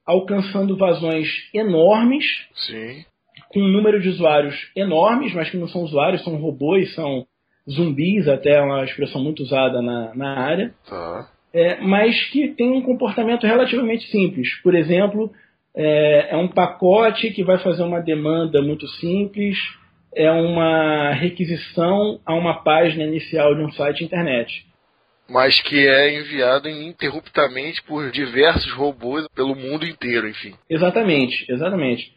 alcançando 0.07 0.75
vazões 0.75 1.29
enormes, 1.53 2.25
Sim. 2.55 3.05
com 3.51 3.61
um 3.61 3.69
número 3.69 4.01
de 4.01 4.09
usuários 4.09 4.55
enormes, 4.75 5.35
mas 5.35 5.51
que 5.51 5.59
não 5.59 5.69
são 5.69 5.83
usuários, 5.83 6.25
são 6.25 6.35
robôs, 6.37 6.95
são 6.95 7.27
zumbis, 7.71 8.27
até 8.27 8.59
uma 8.61 8.85
expressão 8.85 9.23
muito 9.23 9.43
usada 9.43 9.83
na, 9.83 10.15
na 10.15 10.39
área, 10.41 10.75
Tá. 10.89 11.29
é, 11.53 11.79
mas 11.83 12.25
que 12.31 12.49
tem 12.49 12.71
um 12.71 12.83
comportamento 12.83 13.47
relativamente 13.47 14.07
simples. 14.11 14.49
Por 14.63 14.75
exemplo, 14.75 15.31
é, 15.77 16.29
é 16.31 16.37
um 16.37 16.49
pacote 16.49 17.31
que 17.31 17.43
vai 17.43 17.59
fazer 17.59 17.83
uma 17.83 18.01
demanda 18.01 18.63
muito 18.63 18.87
simples, 18.89 19.57
é 20.15 20.31
uma 20.31 21.13
requisição 21.13 22.21
a 22.25 22.35
uma 22.35 22.63
página 22.63 23.05
inicial 23.05 23.55
de 23.55 23.63
um 23.63 23.73
site 23.73 24.05
internet. 24.05 24.65
Mas 25.29 25.61
que 25.63 25.89
é 25.89 26.21
enviado 26.21 26.69
ininterruptamente 26.69 27.83
por 27.83 28.11
diversos 28.11 28.71
robôs 28.73 29.27
pelo 29.35 29.55
mundo 29.57 29.87
inteiro, 29.87 30.29
enfim. 30.29 30.55
Exatamente, 30.69 31.51
exatamente. 31.51 32.13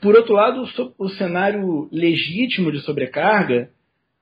Por 0.00 0.16
outro 0.16 0.34
lado, 0.34 0.64
o 0.98 1.08
cenário 1.10 1.88
legítimo 1.92 2.72
de 2.72 2.80
sobrecarga, 2.80 3.68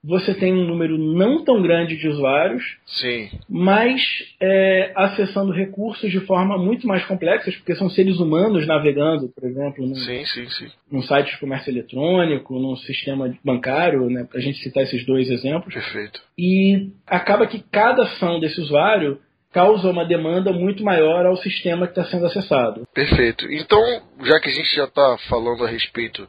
você 0.02 0.35
tem 0.35 0.52
um 0.52 0.66
número 0.66 0.97
não 0.97 1.45
tão 1.45 1.61
grande 1.61 1.97
de 1.97 2.09
usuários, 2.09 2.62
Sim, 2.87 3.30
mas 3.49 4.00
é, 4.40 4.92
acessando 4.97 5.52
recursos 5.52 6.11
de 6.11 6.21
forma 6.21 6.57
muito 6.57 6.87
mais 6.87 7.04
complexa, 7.04 7.52
porque 7.52 7.75
são 7.75 7.90
seres 7.90 8.19
humanos 8.19 8.66
navegando, 8.66 9.28
por 9.28 9.45
exemplo, 9.47 9.87
num, 9.87 9.95
sim, 9.95 10.25
sim, 10.25 10.49
sim. 10.49 10.69
num 10.90 11.02
site 11.02 11.33
de 11.33 11.38
comércio 11.38 11.71
eletrônico, 11.71 12.59
num 12.59 12.76
sistema 12.76 13.35
bancário, 13.45 14.09
né, 14.09 14.25
para 14.25 14.38
a 14.38 14.42
gente 14.42 14.59
citar 14.59 14.85
esses 14.85 15.04
dois 15.04 15.28
exemplos. 15.28 15.75
Perfeito. 15.75 16.23
E 16.38 16.90
acaba 17.07 17.47
que 17.47 17.62
cada 17.71 18.04
ação 18.04 18.40
desse 18.40 18.61
usuário 18.61 19.21
causa 19.52 19.90
uma 19.90 20.04
demanda 20.04 20.52
muito 20.52 20.83
maior 20.83 21.26
ao 21.26 21.37
sistema 21.37 21.87
que 21.87 21.92
está 21.92 22.04
sendo 22.11 22.26
acessado. 22.26 22.87
Perfeito. 22.95 23.50
Então, 23.50 23.80
já 24.23 24.38
que 24.40 24.49
a 24.49 24.52
gente 24.52 24.75
já 24.75 24.85
está 24.85 25.16
falando 25.28 25.64
a 25.64 25.69
respeito 25.69 26.26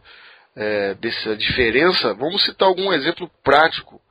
é, 0.56 0.94
dessa 0.96 1.36
diferença, 1.36 2.14
vamos 2.14 2.44
citar 2.46 2.68
algum 2.68 2.92
exemplo 2.94 3.30
prático 3.44 4.02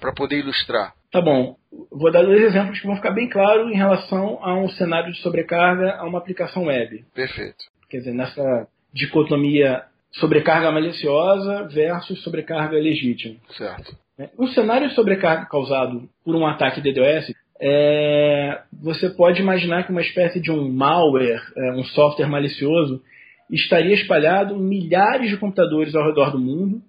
para 0.00 0.12
poder 0.12 0.38
ilustrar. 0.38 0.94
Tá 1.12 1.20
bom, 1.20 1.56
vou 1.90 2.10
dar 2.12 2.22
dois 2.22 2.42
exemplos 2.42 2.80
que 2.80 2.86
vão 2.86 2.96
ficar 2.96 3.10
bem 3.10 3.28
claros 3.28 3.70
em 3.70 3.76
relação 3.76 4.38
a 4.42 4.54
um 4.54 4.68
cenário 4.70 5.12
de 5.12 5.20
sobrecarga 5.20 5.96
a 5.96 6.04
uma 6.04 6.18
aplicação 6.18 6.66
web. 6.66 7.04
Perfeito. 7.14 7.64
Quer 7.88 7.98
dizer, 7.98 8.14
nessa 8.14 8.68
dicotomia 8.92 9.84
sobrecarga 10.12 10.70
maliciosa 10.70 11.68
versus 11.68 12.22
sobrecarga 12.22 12.76
legítima. 12.76 13.36
Certo. 13.50 13.96
né? 14.18 14.30
Um 14.38 14.46
cenário 14.48 14.88
de 14.88 14.94
sobrecarga 14.94 15.46
causado 15.46 16.08
por 16.24 16.34
um 16.34 16.46
ataque 16.46 16.80
DDoS, 16.80 17.32
é, 17.60 18.62
você 18.72 19.10
pode 19.10 19.40
imaginar 19.40 19.84
que 19.84 19.92
uma 19.92 20.00
espécie 20.00 20.40
de 20.40 20.50
um 20.50 20.72
malware, 20.72 21.42
é, 21.56 21.72
um 21.72 21.84
software 21.84 22.26
malicioso, 22.26 23.02
estaria 23.50 23.94
espalhado 23.94 24.54
em 24.54 24.62
milhares 24.62 25.30
de 25.30 25.36
computadores 25.36 25.94
ao 25.94 26.06
redor 26.06 26.32
do 26.32 26.38
mundo, 26.38 26.82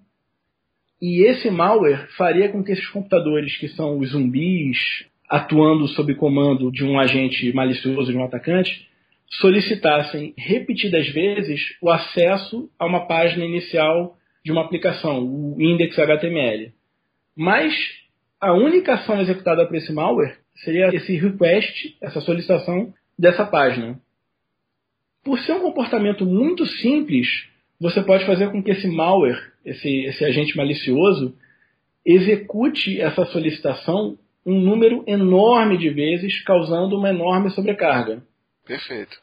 e 1.00 1.24
esse 1.24 1.50
malware 1.50 2.06
faria 2.16 2.48
com 2.48 2.62
que 2.62 2.72
esses 2.72 2.88
computadores, 2.88 3.56
que 3.56 3.68
são 3.68 3.98
os 3.98 4.10
zumbis 4.10 4.78
atuando 5.28 5.88
sob 5.88 6.14
comando 6.14 6.70
de 6.70 6.84
um 6.84 6.98
agente 6.98 7.52
malicioso, 7.52 8.12
de 8.12 8.16
um 8.16 8.24
atacante, 8.24 8.86
solicitassem 9.40 10.34
repetidas 10.36 11.08
vezes 11.08 11.60
o 11.80 11.90
acesso 11.90 12.70
a 12.78 12.86
uma 12.86 13.06
página 13.06 13.44
inicial 13.44 14.16
de 14.44 14.52
uma 14.52 14.60
aplicação, 14.60 15.24
o 15.24 15.56
index 15.60 15.98
HTML. 15.98 16.72
Mas 17.34 17.74
a 18.40 18.52
única 18.52 18.94
ação 18.94 19.20
executada 19.20 19.66
por 19.66 19.74
esse 19.74 19.92
malware 19.92 20.36
seria 20.56 20.88
esse 20.94 21.16
request, 21.16 21.96
essa 22.02 22.20
solicitação 22.20 22.92
dessa 23.18 23.44
página. 23.44 23.98
Por 25.24 25.38
ser 25.40 25.52
um 25.52 25.60
comportamento 25.60 26.26
muito 26.26 26.66
simples, 26.66 27.28
você 27.80 28.02
pode 28.02 28.26
fazer 28.26 28.50
com 28.50 28.62
que 28.62 28.70
esse 28.70 28.88
malware, 28.88 29.52
esse, 29.64 29.88
esse 30.06 30.24
agente 30.24 30.56
malicioso, 30.56 31.34
execute 32.04 33.00
essa 33.00 33.24
solicitação 33.26 34.18
um 34.44 34.58
número 34.58 35.04
enorme 35.06 35.78
de 35.78 35.88
vezes, 35.88 36.42
causando 36.42 36.98
uma 36.98 37.10
enorme 37.10 37.50
sobrecarga. 37.50 38.22
Perfeito. 38.66 39.16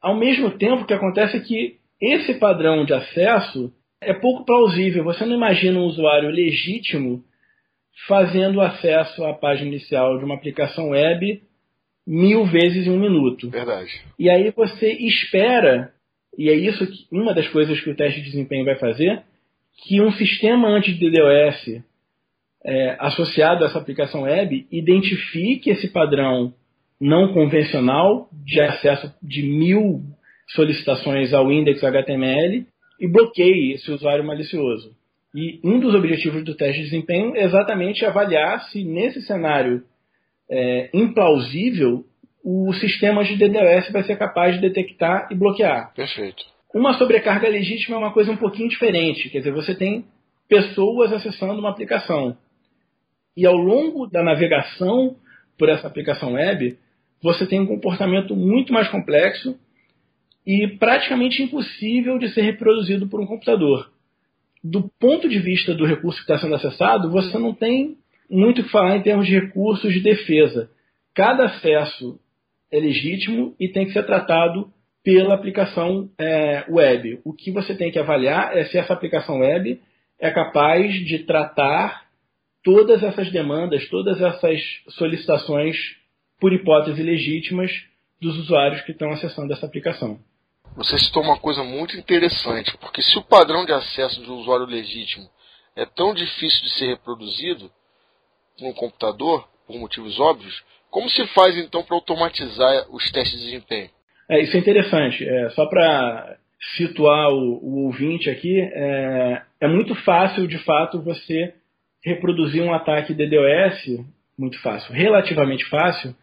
Ao 0.00 0.14
mesmo 0.14 0.50
tempo, 0.50 0.82
o 0.82 0.86
que 0.86 0.94
acontece 0.94 1.38
é 1.38 1.40
que 1.40 1.76
esse 2.00 2.34
padrão 2.34 2.84
de 2.84 2.92
acesso 2.92 3.72
é 4.00 4.12
pouco 4.12 4.44
plausível. 4.44 5.04
Você 5.04 5.24
não 5.24 5.34
imagina 5.34 5.78
um 5.78 5.84
usuário 5.84 6.28
legítimo 6.28 7.24
fazendo 8.06 8.60
acesso 8.60 9.24
à 9.24 9.32
página 9.32 9.68
inicial 9.68 10.18
de 10.18 10.24
uma 10.24 10.34
aplicação 10.34 10.90
web 10.90 11.42
mil 12.06 12.44
vezes 12.46 12.86
em 12.86 12.90
um 12.90 13.00
minuto. 13.00 13.50
Verdade. 13.50 13.90
E 14.18 14.30
aí 14.30 14.50
você 14.50 14.92
espera, 14.92 15.92
e 16.38 16.48
é 16.48 16.54
isso 16.54 16.86
que 16.86 17.06
uma 17.10 17.34
das 17.34 17.48
coisas 17.48 17.80
que 17.80 17.90
o 17.90 17.96
teste 17.96 18.20
de 18.20 18.26
desempenho 18.30 18.64
vai 18.64 18.76
fazer, 18.76 19.22
que 19.84 20.00
um 20.00 20.12
sistema 20.12 20.68
anti-DDoS 20.68 21.82
é, 22.64 22.96
associado 22.98 23.64
a 23.64 23.68
essa 23.68 23.78
aplicação 23.78 24.22
web 24.22 24.66
identifique 24.70 25.70
esse 25.70 25.88
padrão 25.88 26.54
não 27.00 27.32
convencional 27.32 28.28
de 28.32 28.60
acesso 28.60 29.12
de 29.22 29.42
mil 29.42 30.02
solicitações 30.48 31.32
ao 31.34 31.52
index 31.52 31.82
HTML 31.82 32.66
e 32.98 33.08
bloqueie 33.08 33.74
esse 33.74 33.90
usuário 33.90 34.24
malicioso. 34.24 34.94
E 35.34 35.60
um 35.62 35.78
dos 35.78 35.94
objetivos 35.94 36.42
do 36.44 36.54
teste 36.54 36.78
de 36.78 36.84
desempenho 36.84 37.36
é 37.36 37.44
exatamente 37.44 38.04
avaliar 38.04 38.62
se 38.70 38.82
nesse 38.84 39.20
cenário 39.22 39.82
é, 40.50 40.90
implausível 40.92 42.04
o 42.48 42.72
sistema 42.74 43.24
de 43.24 43.36
DDoS 43.36 43.90
vai 43.90 44.04
ser 44.04 44.16
capaz 44.16 44.54
de 44.54 44.60
detectar 44.60 45.26
e 45.32 45.34
bloquear. 45.34 45.92
Perfeito. 45.94 46.44
Uma 46.72 46.94
sobrecarga 46.94 47.48
legítima 47.48 47.96
é 47.96 47.98
uma 47.98 48.12
coisa 48.12 48.30
um 48.30 48.36
pouquinho 48.36 48.68
diferente. 48.68 49.28
Quer 49.30 49.38
dizer, 49.38 49.52
você 49.52 49.74
tem 49.74 50.04
pessoas 50.48 51.12
acessando 51.12 51.58
uma 51.58 51.70
aplicação. 51.70 52.36
E 53.36 53.44
ao 53.44 53.56
longo 53.56 54.06
da 54.06 54.22
navegação 54.22 55.16
por 55.58 55.68
essa 55.68 55.88
aplicação 55.88 56.34
web, 56.34 56.78
você 57.20 57.46
tem 57.46 57.60
um 57.60 57.66
comportamento 57.66 58.36
muito 58.36 58.72
mais 58.72 58.88
complexo 58.88 59.58
e 60.46 60.68
praticamente 60.78 61.42
impossível 61.42 62.16
de 62.16 62.28
ser 62.28 62.42
reproduzido 62.42 63.08
por 63.08 63.20
um 63.20 63.26
computador. 63.26 63.90
Do 64.62 64.88
ponto 65.00 65.28
de 65.28 65.40
vista 65.40 65.74
do 65.74 65.84
recurso 65.84 66.18
que 66.18 66.30
está 66.30 66.38
sendo 66.38 66.54
acessado, 66.54 67.10
você 67.10 67.36
não 67.38 67.52
tem 67.52 67.96
muito 68.30 68.62
que 68.62 68.70
falar 68.70 68.96
em 68.96 69.02
termos 69.02 69.26
de 69.26 69.38
recursos 69.38 69.92
de 69.92 70.00
defesa. 70.00 70.70
Cada 71.14 71.44
acesso 71.44 72.18
é 72.70 72.78
legítimo 72.78 73.54
e 73.58 73.68
tem 73.68 73.86
que 73.86 73.92
ser 73.92 74.04
tratado 74.04 74.70
pela 75.02 75.34
aplicação 75.34 76.10
é, 76.18 76.64
web. 76.68 77.20
O 77.24 77.32
que 77.32 77.52
você 77.52 77.74
tem 77.74 77.92
que 77.92 77.98
avaliar 77.98 78.56
é 78.56 78.64
se 78.64 78.76
essa 78.76 78.92
aplicação 78.92 79.38
web 79.38 79.80
é 80.18 80.30
capaz 80.30 80.92
de 81.06 81.20
tratar 81.20 82.06
todas 82.64 83.02
essas 83.02 83.30
demandas, 83.30 83.88
todas 83.88 84.20
essas 84.20 84.60
solicitações 84.88 85.76
por 86.40 86.52
hipótese 86.52 87.02
legítimas 87.02 87.70
dos 88.20 88.36
usuários 88.38 88.80
que 88.82 88.92
estão 88.92 89.10
acessando 89.12 89.52
essa 89.52 89.64
aplicação. 89.64 90.18
Você 90.76 90.98
citou 90.98 91.22
uma 91.22 91.38
coisa 91.38 91.62
muito 91.62 91.96
interessante, 91.96 92.76
porque 92.78 93.00
se 93.00 93.16
o 93.16 93.22
padrão 93.22 93.64
de 93.64 93.72
acesso 93.72 94.20
do 94.22 94.34
usuário 94.34 94.66
legítimo 94.66 95.28
é 95.76 95.86
tão 95.86 96.12
difícil 96.12 96.62
de 96.64 96.70
ser 96.70 96.86
reproduzido 96.88 97.70
no 98.60 98.74
computador, 98.74 99.48
por 99.66 99.78
motivos 99.78 100.18
óbvios, 100.18 100.62
como 100.90 101.08
se 101.10 101.26
faz 101.28 101.56
então 101.58 101.82
para 101.82 101.96
automatizar 101.96 102.86
os 102.90 103.10
testes 103.10 103.38
de 103.38 103.46
desempenho? 103.46 103.90
É, 104.28 104.40
isso 104.40 104.56
é 104.56 104.60
interessante. 104.60 105.28
É, 105.28 105.50
só 105.50 105.66
para 105.66 106.36
situar 106.76 107.30
o, 107.30 107.58
o, 107.62 107.84
ouvinte 107.86 108.30
aqui, 108.30 108.60
é, 108.60 109.42
é, 109.60 109.68
muito 109.68 109.94
fácil, 109.94 110.46
de 110.46 110.58
fato, 110.58 111.02
você 111.02 111.54
reproduzir 112.02 112.62
um 112.62 112.72
ataque 112.72 113.14
DDoS, 113.14 114.04
muito 114.38 114.60
fácil, 114.62 114.92
relativamente 114.92 115.64
fácil, 115.66 116.14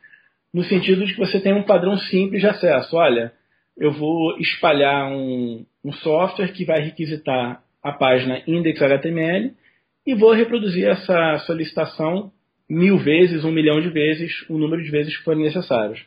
no 0.53 0.63
sentido 0.63 1.05
de 1.05 1.13
que 1.13 1.19
você 1.19 1.39
tem 1.39 1.53
um 1.53 1.63
padrão 1.63 1.97
simples 1.97 2.41
de 2.41 2.47
acesso. 2.47 2.95
Olha, 2.95 3.31
eu 3.77 3.91
vou 3.91 4.37
espalhar 4.39 5.11
um, 5.11 5.65
um 5.83 5.91
software 5.93 6.51
que 6.51 6.65
vai 6.65 6.81
requisitar 6.81 7.61
a 7.81 7.91
página 7.91 8.41
index.html 8.47 9.51
e 10.05 10.13
vou 10.15 10.33
reproduzir 10.33 10.87
essa 10.87 11.37
solicitação 11.39 12.31
mil 12.69 12.97
vezes, 12.97 13.43
um 13.43 13.51
milhão 13.51 13.79
de 13.81 13.89
vezes, 13.89 14.31
o 14.49 14.57
número 14.57 14.83
de 14.83 14.89
vezes 14.89 15.15
que 15.17 15.23
forem 15.23 15.43
necessários. 15.43 16.03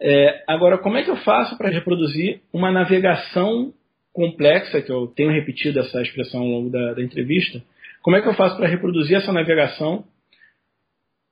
É, 0.00 0.42
agora, 0.46 0.78
como 0.78 0.96
é 0.96 1.04
que 1.04 1.10
eu 1.10 1.16
faço 1.16 1.56
para 1.56 1.70
reproduzir 1.70 2.40
uma 2.52 2.72
navegação 2.72 3.72
complexa, 4.12 4.80
que 4.80 4.90
eu 4.90 5.08
tenho 5.08 5.30
repetido 5.30 5.80
essa 5.80 6.00
expressão 6.00 6.40
ao 6.40 6.46
longo 6.46 6.70
da, 6.70 6.94
da 6.94 7.02
entrevista, 7.02 7.62
como 8.02 8.16
é 8.16 8.22
que 8.22 8.28
eu 8.28 8.34
faço 8.34 8.56
para 8.56 8.68
reproduzir 8.68 9.16
essa 9.16 9.32
navegação 9.32 10.04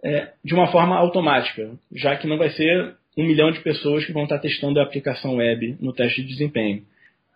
é, 0.04 0.32
de 0.44 0.54
uma 0.54 0.70
forma 0.70 0.96
automática, 0.96 1.70
já 1.94 2.16
que 2.16 2.26
não 2.26 2.38
vai 2.38 2.50
ser 2.50 2.96
um 3.16 3.24
milhão 3.24 3.50
de 3.50 3.60
pessoas 3.60 4.04
que 4.04 4.12
vão 4.12 4.24
estar 4.24 4.38
testando 4.38 4.80
a 4.80 4.82
aplicação 4.82 5.36
web 5.36 5.76
no 5.80 5.92
teste 5.92 6.22
de 6.22 6.28
desempenho. 6.28 6.82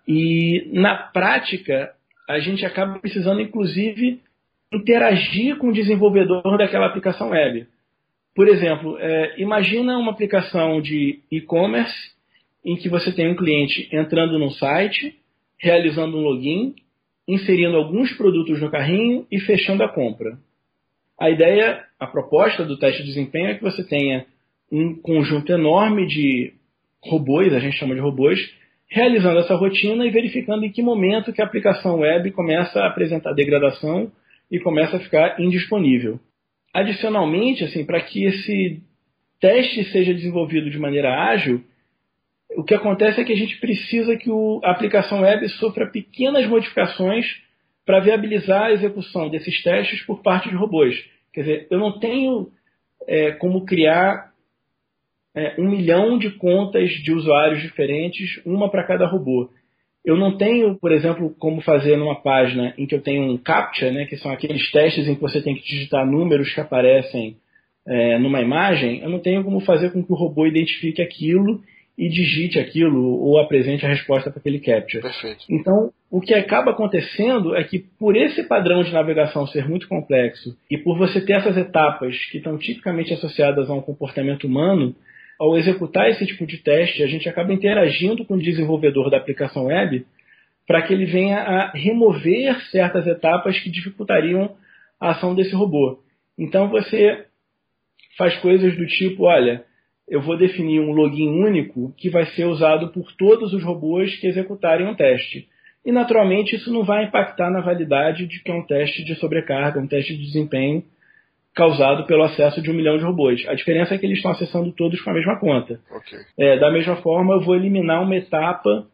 E, 0.09 0.69
na 0.73 0.97
prática, 0.97 1.93
a 2.29 2.39
gente 2.39 2.65
acaba 2.65 2.99
precisando, 2.99 3.41
inclusive, 3.41 4.21
interagir 4.73 5.57
com 5.59 5.69
o 5.69 5.73
desenvolvedor 5.73 6.59
daquela 6.59 6.87
aplicação 6.87 7.31
web. 7.31 7.67
Por 8.35 8.49
exemplo, 8.49 8.99
é, 8.99 9.41
imagina 9.41 9.97
uma 9.97 10.13
aplicação 10.13 10.81
de 10.81 11.21
e-commerce 11.31 11.95
em 12.65 12.77
que 12.77 12.89
você 12.89 13.13
tem 13.13 13.31
um 13.31 13.37
cliente 13.37 13.89
entrando 13.93 14.39
num 14.39 14.51
site, 14.51 15.17
realizando 15.59 16.17
um 16.19 16.21
login, 16.21 16.75
inserindo 17.27 17.77
alguns 17.77 18.13
produtos 18.17 18.61
no 18.61 18.71
carrinho 18.71 19.27
e 19.31 19.41
fechando 19.41 19.83
a 19.83 19.89
compra. 19.89 20.39
A 21.19 21.31
ideia, 21.31 21.83
a 21.99 22.07
proposta 22.07 22.65
do 22.65 22.79
teste 22.79 23.03
de 23.03 23.09
desempenho 23.09 23.49
é 23.49 23.55
que 23.55 23.63
você 23.63 23.83
tenha 23.83 24.27
um 24.71 24.95
conjunto 24.95 25.51
enorme 25.51 26.07
de 26.07 26.53
robôs, 27.03 27.55
a 27.55 27.61
gente 27.61 27.79
chama 27.79 27.95
de 27.95 28.01
robôs, 28.01 28.39
realizando 28.91 29.39
essa 29.39 29.55
rotina 29.55 30.05
e 30.07 30.11
verificando 30.11 30.65
em 30.65 30.71
que 30.71 30.83
momento 30.83 31.33
que 31.33 31.41
a 31.41 31.45
aplicação 31.45 32.01
web 32.01 32.31
começa 32.33 32.81
a 32.81 32.89
apresentar 32.89 33.33
degradação 33.33 34.13
e 34.51 34.59
começa 34.61 34.97
a 34.97 35.01
ficar 35.01 35.41
indisponível. 35.41 36.21
Adicionalmente, 36.73 37.65
assim, 37.65 37.85
para 37.85 38.01
que 38.01 38.25
esse 38.25 38.83
teste 39.41 39.85
seja 39.85 40.15
desenvolvido 40.15 40.71
de 40.71 40.79
maneira 40.79 41.15
ágil, 41.15 41.65
o 42.57 42.63
que 42.63 42.75
acontece 42.75 43.21
é 43.21 43.25
que 43.25 43.33
a 43.33 43.37
gente 43.37 43.59
precisa 43.59 44.17
que 44.17 44.31
o, 44.31 44.61
a 44.63 44.71
aplicação 44.71 45.21
web 45.21 45.49
sofra 45.51 45.91
pequenas 45.91 46.47
modificações 46.47 47.27
para 47.85 48.01
viabilizar 48.01 48.65
a 48.65 48.73
execução 48.73 49.29
desses 49.29 49.63
testes 49.63 50.03
por 50.03 50.23
parte 50.23 50.49
de 50.49 50.57
robôs. 50.57 50.97
Quer 51.33 51.41
dizer, 51.41 51.67
eu 51.71 51.79
não 51.79 51.99
tenho 51.99 52.51
é, 53.07 53.33
como 53.33 53.65
criar 53.65 54.33
é, 55.35 55.55
um 55.59 55.69
milhão 55.69 56.19
de 56.19 56.31
contas 56.31 56.91
de 56.91 57.13
usuários 57.13 57.63
diferentes, 57.63 58.41
uma 58.45 58.71
para 58.71 58.87
cada 58.87 59.07
robô. 59.07 59.51
Eu 60.07 60.17
não 60.17 60.37
tenho, 60.37 60.77
por 60.77 60.93
exemplo, 60.93 61.35
como 61.37 61.61
fazer 61.61 61.97
numa 61.97 62.15
página 62.15 62.73
em 62.79 62.87
que 62.87 62.95
eu 62.95 63.03
tenho 63.03 63.25
um 63.25 63.37
CAPTCHA, 63.37 63.91
né, 63.91 64.07
que 64.07 64.17
são 64.17 64.31
aqueles 64.31 64.71
testes 64.71 65.09
em 65.09 65.17
que 65.17 65.21
você 65.21 65.43
tem 65.43 65.57
que 65.57 65.65
digitar 65.65 66.07
números 66.07 66.55
que 66.55 66.61
aparecem 66.61 67.37
é, 67.85 68.17
numa 68.17 68.41
imagem, 68.41 69.01
eu 69.03 69.09
não 69.09 69.19
tenho 69.19 69.43
como 69.43 69.59
fazer 69.61 69.91
com 69.91 70.05
que 70.05 70.13
o 70.13 70.17
robô 70.17 70.47
identifique 70.47 71.03
aquilo 71.03 71.61
e 71.99 72.09
digite 72.09 72.59
aquilo 72.59 73.19
ou 73.21 73.39
apresente 73.41 73.85
a 73.85 73.89
resposta 73.89 74.31
para 74.31 74.39
aquele 74.39 74.61
captcha. 74.61 75.01
Perfeito. 75.01 75.45
Então, 75.51 75.91
o 76.11 76.21
que 76.21 76.35
acaba 76.35 76.71
acontecendo 76.71 77.57
é 77.57 77.65
que, 77.65 77.79
por 77.99 78.17
esse 78.17 78.45
padrão 78.45 78.83
de 78.83 78.93
navegação 78.93 79.47
ser 79.47 79.69
muito 79.69 79.89
complexo 79.89 80.57
e 80.71 80.79
por 80.79 80.97
você 80.97 81.21
ter 81.21 81.35
essas 81.35 81.57
etapas 81.57 82.17
que 82.31 82.39
estão 82.39 82.57
tipicamente 82.59 83.13
associadas 83.13 83.69
a 83.69 83.75
um 83.75 83.81
comportamento 83.81 84.47
humano, 84.47 84.95
ao 85.39 85.57
executar 85.57 86.09
esse 86.09 86.27
tipo 86.27 86.47
de 86.47 86.59
teste, 86.59 87.03
a 87.03 87.07
gente 87.07 87.29
acaba 87.29 87.53
interagindo 87.53 88.25
com 88.25 88.35
o 88.35 88.43
desenvolvedor 88.43 89.11
da 89.11 89.19
aplicação 89.19 89.67
web 89.67 90.05
para 90.67 90.83
que 90.83 90.93
ele 90.93 91.07
venha 91.07 91.39
a 91.39 91.71
remover 91.73 92.61
certas 92.71 93.07
etapas 93.07 93.59
que 93.61 93.71
dificultariam 93.71 94.57
a 95.01 95.11
ação 95.11 95.35
desse 95.35 95.55
robô. 95.55 96.01
Então 96.39 96.69
você 96.69 97.27
faz 98.17 98.37
coisas 98.39 98.77
do 98.77 98.87
tipo, 98.87 99.25
olha, 99.25 99.65
eu 100.09 100.21
vou 100.21 100.37
definir 100.37 100.81
um 100.81 100.93
login 100.93 101.29
único 101.29 101.93
que 101.97 102.09
vai 102.09 102.27
ser 102.27 102.45
usado 102.45 102.89
por 102.89 103.13
todos 103.13 103.53
os 103.53 103.63
robôs 103.63 104.17
que 104.17 104.27
executarem 104.27 104.87
um 104.87 104.95
teste. 104.95 105.49
E 105.85 105.93
naturalmente 105.93 106.57
isso 106.57 106.73
não 106.73 106.83
vai 106.83 107.05
impactar 107.05 107.51
na 107.51 107.61
validade 107.61 108.27
de 108.27 108.43
que 108.43 108.51
é 108.51 108.55
um 108.55 108.67
teste 108.67 109.05
de 109.05 109.15
sobrecarga, 109.17 109.81
um 109.81 109.87
teste 109.87 110.17
de 110.17 110.25
desempenho 110.25 110.83
causado 111.57 112.07
pelo 112.07 112.23
acesso 112.23 112.61
de 112.61 112.71
um 112.71 112.75
milhão 112.75 112.99
de 112.99 113.05
robôs. 113.05 113.43
A 113.49 113.55
diferença 113.55 113.95
é 113.95 113.99
que 113.99 114.05
eles 114.05 114.19
estão 114.19 114.31
acessando 114.31 114.71
todos 114.73 115.01
com 115.01 115.11
a 115.11 115.15
mesma 115.15 115.41
conta. 115.41 115.81
Okay. 115.91 116.19
É, 116.39 116.59
da 116.59 116.71
mesma 116.71 116.97
forma, 116.97 117.35
eu 117.35 117.41
vou 117.41 117.57
eliminar 117.57 118.03
uma 118.03 118.15
etapa 118.15 118.87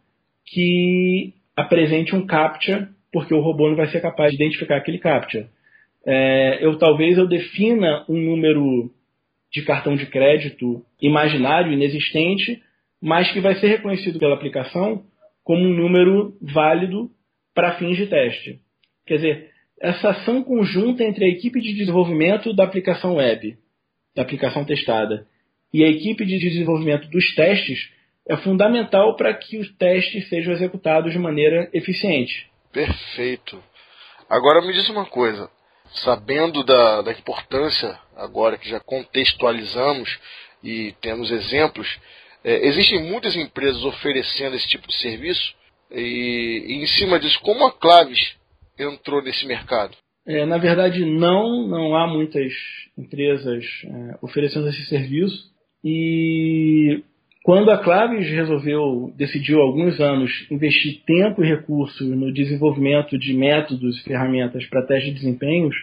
que 0.47 1.35
apresente 1.57 2.14
um 2.14 2.25
captcha, 2.25 2.88
porque 3.12 3.35
o 3.35 3.40
robô 3.40 3.69
não 3.69 3.76
vai 3.76 3.88
ser 3.88 4.00
capaz 4.00 4.31
de 4.31 4.37
identificar 4.37 4.76
aquele 4.76 4.99
captcha. 4.99 5.49
É, 6.07 6.59
eu 6.64 6.78
talvez 6.78 7.19
eu 7.19 7.26
defina 7.26 8.04
um 8.09 8.16
número 8.16 8.90
de 9.52 9.62
cartão 9.62 9.97
de 9.97 10.07
crédito 10.07 10.85
imaginário, 11.00 11.73
inexistente, 11.73 12.62
mas 13.03 13.31
que 13.33 13.40
vai 13.40 13.57
ser 13.57 13.66
reconhecido 13.66 14.20
pela 14.20 14.35
aplicação 14.35 15.03
como 15.42 15.62
um 15.62 15.75
número 15.75 16.35
válido 16.40 17.11
para 17.53 17.72
fins 17.72 17.96
de 17.96 18.07
teste. 18.07 18.61
Quer 19.05 19.16
dizer, 19.16 19.52
essa 19.83 20.11
ação 20.11 20.45
conjunta 20.45 21.03
entre 21.03 21.25
a 21.25 21.29
equipe 21.29 21.61
de 21.61 21.75
desenvolvimento 21.75 22.55
da 22.55 22.62
aplicação 22.62 23.16
web, 23.16 23.59
da 24.14 24.23
aplicação 24.23 24.64
testada, 24.64 25.27
e 25.75 25.83
a 25.83 25.88
equipe 25.88 26.25
de 26.25 26.38
desenvolvimento 26.38 27.09
dos 27.09 27.35
testes 27.35 27.90
é 28.29 28.37
fundamental 28.37 29.16
para 29.16 29.35
que 29.35 29.59
os 29.59 29.68
testes 29.77 30.29
sejam 30.29 30.53
executados 30.53 31.12
de 31.12 31.18
maneira 31.18 31.68
eficiente. 31.73 32.49
Perfeito. 32.73 33.61
Agora 34.31 34.64
me 34.64 34.73
diz 34.73 34.88
uma 34.88 35.05
coisa, 35.05 35.51
sabendo 36.05 36.62
da, 36.62 37.03
da 37.03 37.11
importância, 37.11 37.99
agora 38.16 38.57
que 38.57 38.71
já 38.71 38.79
contextualizamos 38.79 40.16
e 40.62 40.95
temos 41.01 41.33
exemplos, 41.33 41.99
é, 42.45 42.68
existem 42.68 43.03
muitas 43.03 43.35
empresas 43.35 43.83
oferecendo 43.83 44.55
esse 44.55 44.68
tipo 44.68 44.87
de 44.87 44.95
serviço 44.95 45.55
e, 45.90 46.64
e 46.68 46.73
em 46.85 46.87
cima 46.87 47.18
disso, 47.18 47.40
como 47.40 47.66
a 47.66 47.73
Claves 47.73 48.40
entrou 48.83 49.23
nesse 49.23 49.47
mercado? 49.47 49.97
É, 50.27 50.45
na 50.47 50.59
verdade, 50.59 51.05
não, 51.05 51.66
não 51.66 51.97
há 51.97 52.07
muitas 52.07 52.53
empresas 52.97 53.64
é, 53.85 54.18
oferecendo 54.23 54.68
esse 54.68 54.85
serviço. 54.87 55.51
E 55.85 57.03
quando 57.42 57.71
a 57.71 57.79
Claves 57.79 58.29
resolveu, 58.29 59.12
decidiu 59.16 59.61
há 59.61 59.64
alguns 59.64 60.01
anos 60.01 60.31
investir 60.49 61.03
tempo 61.05 61.42
e 61.42 61.49
recursos 61.49 62.07
no 62.07 62.33
desenvolvimento 62.33 63.18
de 63.18 63.35
métodos 63.35 63.99
e 63.99 64.05
ferramentas 64.05 64.64
para 64.66 64.87
teste 64.87 65.11
de 65.11 65.16
desempenhos, 65.16 65.75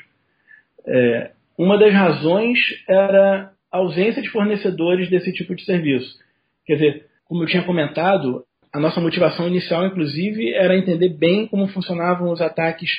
é, 0.88 1.32
uma 1.58 1.78
das 1.78 1.94
razões 1.94 2.58
era 2.88 3.52
a 3.70 3.78
ausência 3.78 4.22
de 4.22 4.30
fornecedores 4.30 5.10
desse 5.10 5.34
tipo 5.34 5.54
de 5.54 5.66
serviço. 5.66 6.18
Quer 6.66 6.76
dizer, 6.76 7.06
como 7.26 7.44
eu 7.44 7.48
tinha 7.48 7.64
comentado, 7.64 8.46
a 8.72 8.80
nossa 8.80 9.02
motivação 9.02 9.48
inicial, 9.48 9.86
inclusive, 9.86 10.54
era 10.54 10.78
entender 10.78 11.10
bem 11.10 11.48
como 11.48 11.68
funcionavam 11.68 12.32
os 12.32 12.42
ataques 12.42 12.90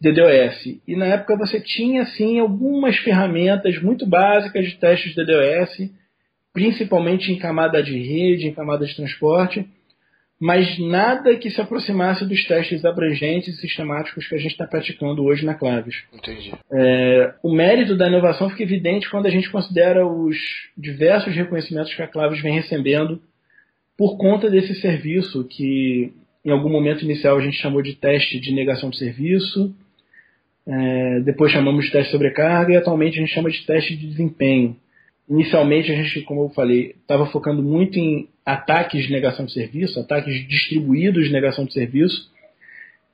DDoS. 0.00 0.80
E 0.86 0.96
na 0.96 1.06
época 1.06 1.36
você 1.36 1.60
tinha, 1.60 2.04
sim, 2.04 2.38
algumas 2.38 2.96
ferramentas 2.98 3.80
muito 3.80 4.06
básicas 4.06 4.66
de 4.66 4.76
testes 4.78 5.14
DDoS, 5.14 5.90
principalmente 6.52 7.32
em 7.32 7.38
camada 7.38 7.82
de 7.82 7.96
rede, 7.96 8.46
em 8.46 8.54
camada 8.54 8.84
de 8.84 8.94
transporte, 8.94 9.66
mas 10.40 10.76
nada 10.78 11.36
que 11.36 11.50
se 11.50 11.60
aproximasse 11.60 12.26
dos 12.26 12.44
testes 12.44 12.84
abrangentes 12.84 13.54
e 13.54 13.60
sistemáticos 13.60 14.26
que 14.26 14.34
a 14.34 14.38
gente 14.38 14.50
está 14.50 14.66
praticando 14.66 15.24
hoje 15.24 15.46
na 15.46 15.54
Claves. 15.54 15.94
Entendi. 16.12 16.52
É, 16.72 17.34
o 17.44 17.54
mérito 17.54 17.96
da 17.96 18.08
inovação 18.08 18.50
fica 18.50 18.64
evidente 18.64 19.08
quando 19.08 19.26
a 19.26 19.30
gente 19.30 19.48
considera 19.50 20.04
os 20.04 20.36
diversos 20.76 21.32
reconhecimentos 21.32 21.94
que 21.94 22.02
a 22.02 22.08
Claves 22.08 22.42
vem 22.42 22.54
recebendo 22.54 23.20
por 23.96 24.16
conta 24.16 24.50
desse 24.50 24.74
serviço 24.80 25.44
que 25.44 26.12
em 26.44 26.50
algum 26.50 26.68
momento 26.68 27.04
inicial 27.04 27.36
a 27.36 27.40
gente 27.40 27.56
chamou 27.58 27.82
de 27.82 27.94
teste 27.94 28.40
de 28.40 28.52
negação 28.52 28.90
de 28.90 28.98
serviço, 28.98 29.74
é, 30.66 31.20
depois 31.20 31.52
chamamos 31.52 31.84
de 31.84 31.92
teste 31.92 32.06
de 32.06 32.12
sobrecarga 32.12 32.72
e 32.72 32.76
atualmente 32.76 33.18
a 33.18 33.20
gente 33.20 33.32
chama 33.32 33.50
de 33.50 33.64
teste 33.64 33.96
de 33.96 34.06
desempenho. 34.06 34.76
Inicialmente 35.28 35.90
a 35.92 35.94
gente, 35.94 36.22
como 36.22 36.44
eu 36.44 36.48
falei, 36.50 36.94
estava 37.00 37.26
focando 37.26 37.62
muito 37.62 37.98
em 37.98 38.28
ataques 38.44 39.06
de 39.06 39.12
negação 39.12 39.46
de 39.46 39.52
serviço, 39.52 40.00
ataques 40.00 40.46
distribuídos 40.48 41.26
de 41.26 41.32
negação 41.32 41.64
de 41.64 41.72
serviço, 41.72 42.30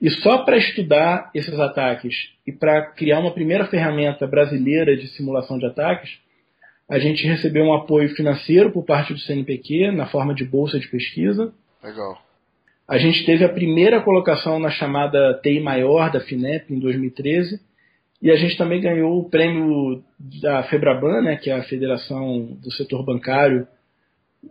e 0.01 0.11
só 0.11 0.39
para 0.39 0.57
estudar 0.57 1.31
esses 1.35 1.59
ataques 1.59 2.31
e 2.47 2.53
para 2.53 2.83
criar 2.83 3.19
uma 3.19 3.33
primeira 3.33 3.67
ferramenta 3.67 4.27
brasileira 4.27 4.97
de 4.97 5.09
simulação 5.09 5.59
de 5.59 5.67
ataques, 5.67 6.19
a 6.89 6.99
gente 6.99 7.27
recebeu 7.27 7.65
um 7.65 7.75
apoio 7.75 8.09
financeiro 8.15 8.73
por 8.73 8.85
parte 8.85 9.13
do 9.13 9.21
CNPq, 9.21 9.91
na 9.93 10.07
forma 10.07 10.35
de 10.35 10.45
bolsa 10.45 10.79
de 10.79 10.89
pesquisa. 10.89 11.53
Legal. 11.83 12.19
A 12.89 12.97
gente 12.97 13.27
teve 13.27 13.45
a 13.45 13.49
primeira 13.49 14.01
colocação 14.01 14.59
na 14.59 14.71
chamada 14.71 15.39
TI 15.43 15.61
Maior 15.61 16.11
da 16.11 16.21
FINEP 16.21 16.73
em 16.73 16.79
2013. 16.79 17.61
E 18.23 18.31
a 18.31 18.37
gente 18.37 18.57
também 18.57 18.81
ganhou 18.81 19.19
o 19.21 19.29
prêmio 19.29 20.03
da 20.41 20.63
FEBRABAN, 20.65 21.23
né, 21.23 21.37
que 21.37 21.51
é 21.51 21.55
a 21.55 21.63
Federação 21.63 22.57
do 22.61 22.73
Setor 22.73 23.05
Bancário, 23.05 23.69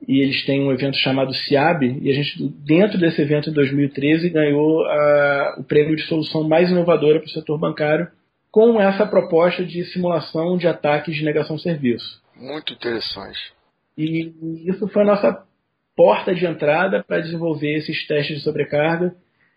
e 0.08 0.22
eles 0.22 0.46
têm 0.46 0.64
um 0.64 0.72
evento 0.72 0.98
chamado 0.98 1.34
CIAB, 1.34 2.00
e 2.02 2.10
a 2.10 2.14
gente, 2.14 2.48
dentro 2.66 2.98
desse 2.98 3.22
evento 3.22 3.50
em 3.50 3.54
2013, 3.54 4.30
ganhou 4.30 4.86
a, 4.86 5.56
o 5.60 5.64
prêmio 5.64 5.96
de 5.96 6.04
solução 6.04 6.48
mais 6.48 6.70
inovadora 6.70 7.20
para 7.20 7.28
o 7.28 7.32
setor 7.32 7.58
bancário, 7.58 8.08
com 8.52 8.80
essa 8.80 9.06
proposta 9.06 9.66
de 9.66 9.84
simulação 9.86 10.58
de 10.58 10.68
ataques 10.68 11.16
de 11.16 11.24
negação 11.24 11.56
de 11.56 11.64
serviço. 11.64 12.22
Muito 12.40 12.74
interessante. 12.74 13.40
E 13.98 14.32
isso 14.66 14.88
foi 14.90 15.02
a 15.02 15.06
nossa 15.06 15.48
porta 15.96 16.34
de 16.34 16.46
entrada 16.46 17.04
para 17.04 17.20
desenvolver 17.20 17.78
esses 17.78 18.06
testes 18.06 18.38
de 18.38 18.44
sobrecarga 18.44 19.16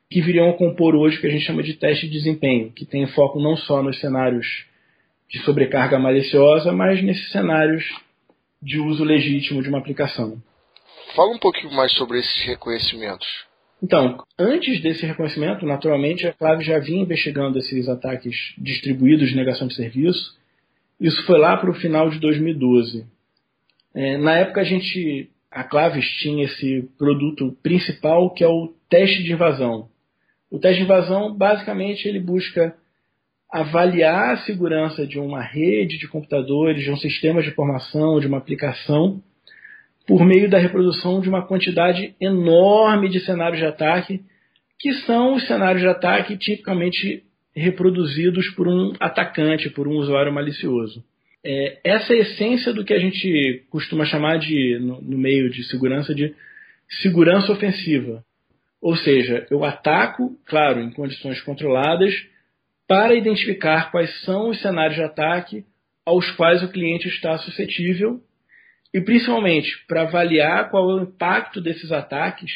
que 0.09 0.21
viriam 0.21 0.51
a 0.51 0.57
compor 0.57 0.97
hoje 0.97 1.19
o 1.19 1.21
que 1.21 1.27
a 1.27 1.31
gente 1.31 1.45
chama 1.45 1.63
de 1.63 1.75
teste 1.75 2.07
de 2.07 2.13
desempenho, 2.13 2.73
que 2.73 2.85
tem 2.85 3.07
foco 3.09 3.39
não 3.39 3.57
só 3.57 3.83
nos 3.83 4.01
cenários 4.01 4.67
de 5.29 5.39
sobrecarga 5.41 5.99
maliciosa, 5.99 6.73
mas 6.73 7.03
nesses 7.03 7.31
cenários 7.31 7.85
de 8.61 8.81
uso 8.81 9.05
legítimo 9.05 9.63
de 9.63 9.69
uma 9.69 9.79
aplicação. 9.79 10.43
Fala 11.15 11.35
um 11.35 11.39
pouquinho 11.39 11.73
mais 11.73 11.93
sobre 11.93 12.19
esses 12.19 12.45
reconhecimentos. 12.45 13.29
Então, 13.83 14.23
antes 14.39 14.83
desse 14.83 15.07
reconhecimento, 15.07 15.65
naturalmente, 15.65 16.27
a 16.27 16.33
Clave 16.33 16.65
já 16.65 16.79
vinha 16.79 17.03
investigando 17.03 17.59
esses 17.59 17.89
ataques 17.89 18.55
distribuídos 18.59 19.29
de 19.29 19.37
negação 19.37 19.69
de 19.69 19.75
serviço 19.75 20.40
isso 21.01 21.25
foi 21.25 21.39
lá 21.39 21.57
para 21.57 21.71
o 21.71 21.75
final 21.75 22.11
de 22.11 22.19
2012. 22.19 23.07
É, 23.95 24.19
na 24.19 24.37
época 24.37 24.61
a 24.61 24.65
gente, 24.65 25.31
a 25.51 25.65
Claves 25.65 26.07
tinha 26.21 26.45
esse 26.45 26.89
produto 26.99 27.57
principal 27.63 28.31
que 28.35 28.45
é 28.45 28.49
o 28.49 28.73
teste 28.89 29.23
de 29.23 29.33
invasão. 29.33 29.89
O 30.51 30.59
teste 30.59 30.79
de 30.79 30.85
invasão, 30.85 31.35
basicamente, 31.35 32.07
ele 32.07 32.21
busca 32.21 32.75
avaliar 33.51 34.35
a 34.35 34.37
segurança 34.39 35.07
de 35.07 35.19
uma 35.19 35.43
rede 35.43 35.99
de 35.99 36.07
computadores, 36.07 36.85
de 36.85 36.91
um 36.91 36.97
sistema 36.97 37.43
de 37.43 37.49
informação, 37.49 38.21
de 38.21 38.27
uma 38.27 38.39
aplicação, 38.39 39.23
por 40.07 40.25
meio 40.25 40.51
da 40.51 40.59
reprodução 40.59 41.21
de 41.21 41.29
uma 41.29 41.47
quantidade 41.47 42.15
enorme 42.21 43.09
de 43.09 43.21
cenários 43.21 43.59
de 43.59 43.67
ataque, 43.67 44.23
que 44.79 44.93
são 45.05 45.35
os 45.35 45.47
cenários 45.47 45.83
de 45.83 45.89
ataque 45.89 46.37
tipicamente 46.37 47.25
reproduzidos 47.61 48.49
por 48.55 48.67
um 48.67 48.93
atacante, 48.99 49.71
por 49.71 49.87
um 49.87 49.97
usuário 49.97 50.33
malicioso. 50.33 51.05
É, 51.45 51.79
essa 51.85 52.13
é 52.13 52.17
a 52.17 52.21
essência 52.21 52.73
do 52.73 52.85
que 52.85 52.93
a 52.93 52.99
gente 52.99 53.65
costuma 53.71 54.05
chamar 54.05 54.39
de, 54.39 54.79
no, 54.81 55.01
no 55.01 55.19
meio 55.19 55.51
de 55.51 55.65
segurança, 55.65 56.15
de 56.15 56.35
segurança 57.03 57.53
ofensiva. 57.53 58.25
Ou 58.81 58.97
seja, 58.97 59.47
eu 59.51 59.65
ataco, 59.65 60.37
claro, 60.47 60.81
em 60.81 60.91
condições 60.91 61.41
controladas, 61.43 62.15
para 62.89 63.15
identificar 63.15 63.91
quais 63.91 64.23
são 64.23 64.51
os 64.51 64.61
cenários 64.61 64.97
de 64.97 65.03
ataque 65.03 65.65
aos 66.05 66.31
quais 66.33 66.63
o 66.63 66.69
cliente 66.69 67.09
está 67.09 67.39
suscetível 67.39 68.21
e, 68.93 69.01
principalmente, 69.01 69.85
para 69.87 70.03
avaliar 70.03 70.71
qual 70.71 70.91
é 70.91 70.95
o 70.95 71.03
impacto 71.05 71.61
desses 71.61 71.93
ataques 71.93 72.51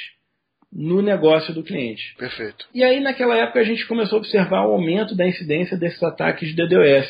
no 0.74 1.00
negócio 1.00 1.54
do 1.54 1.62
cliente. 1.62 2.14
Perfeito. 2.18 2.66
E 2.74 2.82
aí, 2.82 2.98
naquela 2.98 3.36
época, 3.36 3.60
a 3.60 3.64
gente 3.64 3.86
começou 3.86 4.16
a 4.16 4.20
observar 4.20 4.66
o 4.66 4.72
aumento 4.72 5.14
da 5.14 5.26
incidência 5.26 5.76
desses 5.76 6.02
ataques 6.02 6.48
de 6.48 6.56
DDoS. 6.56 7.06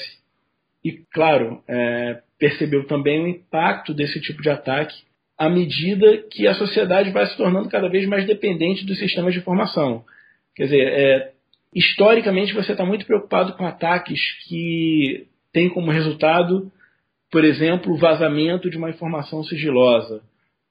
E, 0.85 0.93
claro, 1.13 1.63
é, 1.67 2.21
percebeu 2.39 2.87
também 2.87 3.23
o 3.23 3.29
impacto 3.29 3.95
desse 3.95 4.21
tipo 4.21 4.43
de 4.43 4.51
ataque 4.51 4.95
à 5.39 5.49
medida 5.49 6.19
que 6.31 6.47
a 6.47 6.55
sociedade 6.55 7.11
vai 7.11 7.27
se 7.27 7.37
tornando 7.37 7.69
cada 7.71 7.89
vez 7.89 8.07
mais 8.07 8.27
dependente 8.27 8.85
dos 8.85 8.99
sistemas 8.99 9.33
de 9.33 9.41
informação. 9.41 10.05
Quer 10.55 10.65
dizer, 10.65 10.87
é, 10.87 11.33
historicamente 11.75 12.53
você 12.53 12.73
está 12.73 12.85
muito 12.85 13.07
preocupado 13.07 13.55
com 13.55 13.67
ataques 13.67 14.21
que 14.47 15.27
têm 15.53 15.71
como 15.71 15.91
resultado, 15.91 16.71
por 17.31 17.45
exemplo, 17.45 17.95
o 17.95 17.99
vazamento 17.99 18.69
de 18.69 18.77
uma 18.77 18.91
informação 18.91 19.43
sigilosa 19.43 20.23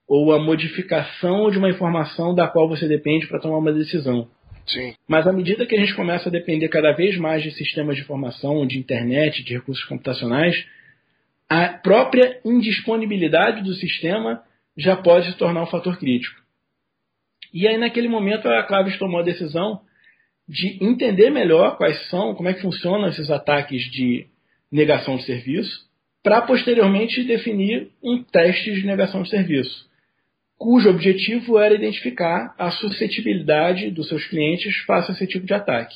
ou 0.07 0.31
a 0.33 0.39
modificação 0.39 1.49
de 1.49 1.57
uma 1.57 1.69
informação 1.69 2.35
da 2.35 2.47
qual 2.47 2.67
você 2.67 2.87
depende 2.87 3.27
para 3.27 3.39
tomar 3.39 3.57
uma 3.57 3.71
decisão. 3.71 4.27
Sim. 4.65 4.93
Mas 5.07 5.27
à 5.27 5.33
medida 5.33 5.65
que 5.65 5.75
a 5.75 5.79
gente 5.79 5.95
começa 5.95 6.29
a 6.29 6.31
depender 6.31 6.69
cada 6.69 6.91
vez 6.93 7.17
mais 7.17 7.43
de 7.43 7.51
sistemas 7.51 7.95
de 7.95 8.01
informação, 8.01 8.65
de 8.65 8.77
internet, 8.77 9.43
de 9.43 9.53
recursos 9.53 9.83
computacionais, 9.85 10.65
a 11.49 11.67
própria 11.67 12.39
indisponibilidade 12.45 13.61
do 13.61 13.73
sistema 13.73 14.41
já 14.77 14.95
pode 14.95 15.31
se 15.31 15.37
tornar 15.37 15.63
um 15.63 15.67
fator 15.67 15.97
crítico. 15.97 16.41
E 17.53 17.67
aí, 17.67 17.77
naquele 17.77 18.07
momento, 18.07 18.47
a 18.47 18.63
Claves 18.63 18.97
tomou 18.97 19.19
a 19.19 19.23
decisão 19.23 19.81
de 20.47 20.83
entender 20.83 21.29
melhor 21.29 21.77
quais 21.77 22.09
são, 22.09 22.33
como 22.33 22.49
é 22.49 22.53
que 22.53 22.61
funcionam 22.61 23.07
esses 23.07 23.29
ataques 23.29 23.83
de 23.91 24.27
negação 24.71 25.17
de 25.17 25.23
serviço, 25.23 25.87
para 26.23 26.41
posteriormente 26.41 27.23
definir 27.23 27.89
um 28.01 28.23
teste 28.23 28.73
de 28.73 28.85
negação 28.85 29.23
de 29.23 29.29
serviço 29.29 29.92
cujo 30.57 30.89
objetivo 30.89 31.57
era 31.59 31.75
identificar 31.75 32.55
a 32.57 32.71
suscetibilidade 32.71 33.91
dos 33.91 34.07
seus 34.07 34.25
clientes 34.27 34.75
face 34.85 35.11
a 35.11 35.13
esse 35.13 35.27
tipo 35.27 35.45
de 35.45 35.53
ataque. 35.53 35.95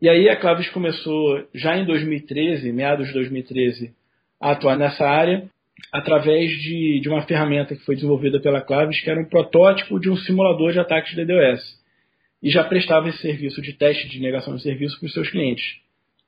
E 0.00 0.08
aí 0.08 0.28
a 0.28 0.36
Clavis 0.36 0.68
começou, 0.70 1.46
já 1.54 1.76
em 1.76 1.84
2013, 1.84 2.72
meados 2.72 3.06
de 3.08 3.14
2013, 3.14 3.94
a 4.40 4.50
atuar 4.50 4.76
nessa 4.76 5.08
área 5.08 5.48
através 5.92 6.50
de, 6.50 7.00
de 7.00 7.08
uma 7.08 7.22
ferramenta 7.22 7.74
que 7.74 7.84
foi 7.84 7.94
desenvolvida 7.94 8.40
pela 8.40 8.60
Clavis, 8.60 9.00
que 9.00 9.10
era 9.10 9.20
um 9.20 9.28
protótipo 9.28 9.98
de 10.00 10.10
um 10.10 10.16
simulador 10.16 10.72
de 10.72 10.80
ataques 10.80 11.14
de 11.14 11.24
DDoS. 11.24 11.62
E 12.42 12.50
já 12.50 12.64
prestava 12.64 13.08
esse 13.08 13.18
serviço 13.18 13.62
de 13.62 13.72
teste 13.72 14.08
de 14.08 14.20
negação 14.20 14.56
de 14.56 14.62
serviço 14.62 14.98
para 14.98 15.06
os 15.06 15.12
seus 15.12 15.30
clientes. 15.30 15.64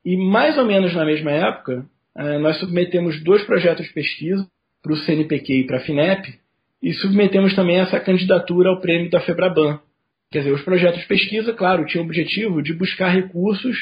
E 0.04 0.16
mais 0.16 0.56
ou 0.56 0.64
menos 0.64 0.94
na 0.94 1.04
mesma 1.04 1.32
época, 1.32 1.84
eh, 2.16 2.38
nós 2.38 2.58
submetemos 2.58 3.22
dois 3.22 3.44
projetos 3.44 3.86
de 3.86 3.92
pesquisa 3.92 4.46
para 4.82 4.92
o 4.92 4.96
CNPq 4.96 5.52
e 5.52 5.66
para 5.66 5.78
a 5.78 5.80
FINEP, 5.80 6.38
e 6.82 6.92
submetemos 6.94 7.54
também 7.54 7.78
essa 7.78 7.98
candidatura 7.98 8.68
ao 8.68 8.80
prêmio 8.80 9.10
da 9.10 9.20
FEBRABAN. 9.20 9.80
Quer 10.30 10.40
dizer, 10.40 10.52
os 10.52 10.62
projetos 10.62 11.00
de 11.00 11.06
pesquisa, 11.06 11.52
claro, 11.52 11.86
tinham 11.86 12.04
o 12.04 12.06
objetivo 12.06 12.62
de 12.62 12.74
buscar 12.74 13.08
recursos 13.08 13.76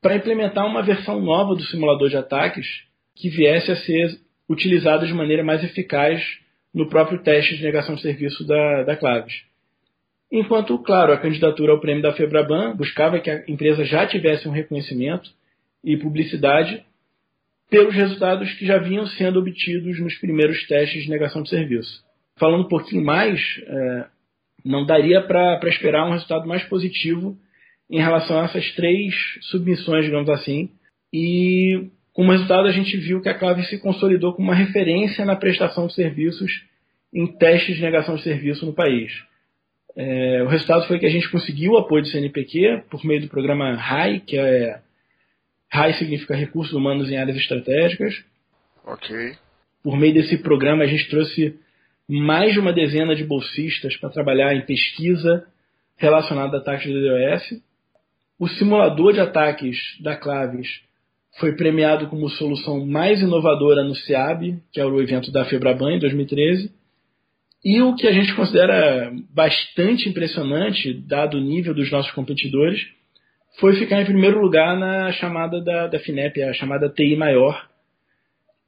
para 0.00 0.16
implementar 0.16 0.66
uma 0.66 0.82
versão 0.82 1.20
nova 1.20 1.54
do 1.54 1.62
simulador 1.64 2.08
de 2.08 2.16
ataques 2.16 2.66
que 3.14 3.28
viesse 3.28 3.70
a 3.70 3.76
ser 3.76 4.18
utilizado 4.48 5.06
de 5.06 5.12
maneira 5.12 5.42
mais 5.42 5.62
eficaz 5.62 6.22
no 6.72 6.88
próprio 6.88 7.22
teste 7.22 7.56
de 7.56 7.62
negação 7.62 7.94
de 7.94 8.02
serviço 8.02 8.46
da, 8.46 8.84
da 8.84 8.96
Claves. 8.96 9.42
Enquanto, 10.30 10.78
claro, 10.78 11.12
a 11.12 11.18
candidatura 11.18 11.72
ao 11.72 11.80
prêmio 11.80 12.02
da 12.02 12.12
FEBRABAN 12.12 12.76
buscava 12.76 13.18
que 13.18 13.30
a 13.30 13.44
empresa 13.48 13.84
já 13.84 14.06
tivesse 14.06 14.48
um 14.48 14.52
reconhecimento 14.52 15.28
e 15.82 15.96
publicidade 15.96 16.84
pelos 17.68 17.94
resultados 17.94 18.52
que 18.54 18.66
já 18.66 18.78
vinham 18.78 19.06
sendo 19.06 19.40
obtidos 19.40 19.98
nos 19.98 20.14
primeiros 20.18 20.64
testes 20.66 21.02
de 21.02 21.10
negação 21.10 21.42
de 21.42 21.48
serviço 21.48 22.08
falando 22.40 22.62
um 22.62 22.68
pouquinho 22.68 23.04
mais, 23.04 23.38
é, 23.66 24.06
não 24.64 24.84
daria 24.84 25.20
para 25.22 25.60
esperar 25.68 26.08
um 26.08 26.12
resultado 26.12 26.48
mais 26.48 26.64
positivo 26.64 27.36
em 27.88 28.00
relação 28.00 28.40
a 28.40 28.44
essas 28.44 28.72
três 28.74 29.14
submissões, 29.42 30.04
digamos 30.04 30.30
assim. 30.30 30.70
E 31.12 31.88
como 32.12 32.32
resultado, 32.32 32.66
a 32.66 32.72
gente 32.72 32.96
viu 32.96 33.20
que 33.20 33.28
a 33.28 33.38
Clave 33.38 33.64
se 33.64 33.78
consolidou 33.78 34.32
como 34.32 34.48
uma 34.48 34.54
referência 34.54 35.24
na 35.24 35.36
prestação 35.36 35.86
de 35.86 35.94
serviços 35.94 36.50
em 37.12 37.26
testes 37.26 37.76
de 37.76 37.82
negação 37.82 38.16
de 38.16 38.22
serviço 38.22 38.64
no 38.64 38.72
país. 38.72 39.12
É, 39.96 40.42
o 40.42 40.46
resultado 40.46 40.86
foi 40.86 40.98
que 40.98 41.06
a 41.06 41.10
gente 41.10 41.28
conseguiu 41.30 41.72
o 41.72 41.78
apoio 41.78 42.02
do 42.02 42.08
CNPq 42.08 42.84
por 42.88 43.04
meio 43.04 43.22
do 43.22 43.28
programa 43.28 43.74
RAI, 43.74 44.20
que 44.20 44.38
é 44.38 44.80
RAI 45.70 45.94
significa 45.94 46.34
Recursos 46.34 46.72
Humanos 46.72 47.10
em 47.10 47.16
Áreas 47.16 47.36
Estratégicas. 47.36 48.14
Ok. 48.84 49.34
Por 49.82 49.96
meio 49.96 50.14
desse 50.14 50.38
programa, 50.38 50.84
a 50.84 50.86
gente 50.86 51.08
trouxe 51.08 51.58
mais 52.10 52.52
de 52.52 52.58
uma 52.58 52.72
dezena 52.72 53.14
de 53.14 53.22
bolsistas 53.22 53.96
para 53.96 54.10
trabalhar 54.10 54.52
em 54.54 54.66
pesquisa 54.66 55.46
relacionada 55.96 56.56
a 56.56 56.60
ataques 56.60 56.86
de 56.86 56.92
DDoS. 56.92 57.62
O 58.38 58.48
simulador 58.48 59.12
de 59.12 59.20
ataques 59.20 59.76
da 60.00 60.16
Claves 60.16 60.66
foi 61.38 61.54
premiado 61.54 62.08
como 62.08 62.28
solução 62.30 62.84
mais 62.84 63.20
inovadora 63.20 63.84
no 63.84 63.94
CIAB, 63.94 64.60
que 64.72 64.80
é 64.80 64.84
o 64.84 65.00
evento 65.00 65.30
da 65.30 65.44
Febraban 65.44 65.92
em 65.92 65.98
2013. 66.00 66.72
E 67.64 67.80
o 67.80 67.94
que 67.94 68.08
a 68.08 68.12
gente 68.12 68.34
considera 68.34 69.12
bastante 69.32 70.08
impressionante, 70.08 70.92
dado 71.06 71.36
o 71.36 71.40
nível 71.40 71.74
dos 71.74 71.92
nossos 71.92 72.10
competidores, 72.12 72.80
foi 73.60 73.76
ficar 73.76 74.00
em 74.00 74.06
primeiro 74.06 74.40
lugar 74.40 74.76
na 74.76 75.12
chamada 75.12 75.62
da, 75.62 75.86
da 75.86 75.98
FINEP, 76.00 76.42
a 76.42 76.52
chamada 76.54 76.88
TI 76.88 77.14
maior, 77.14 77.69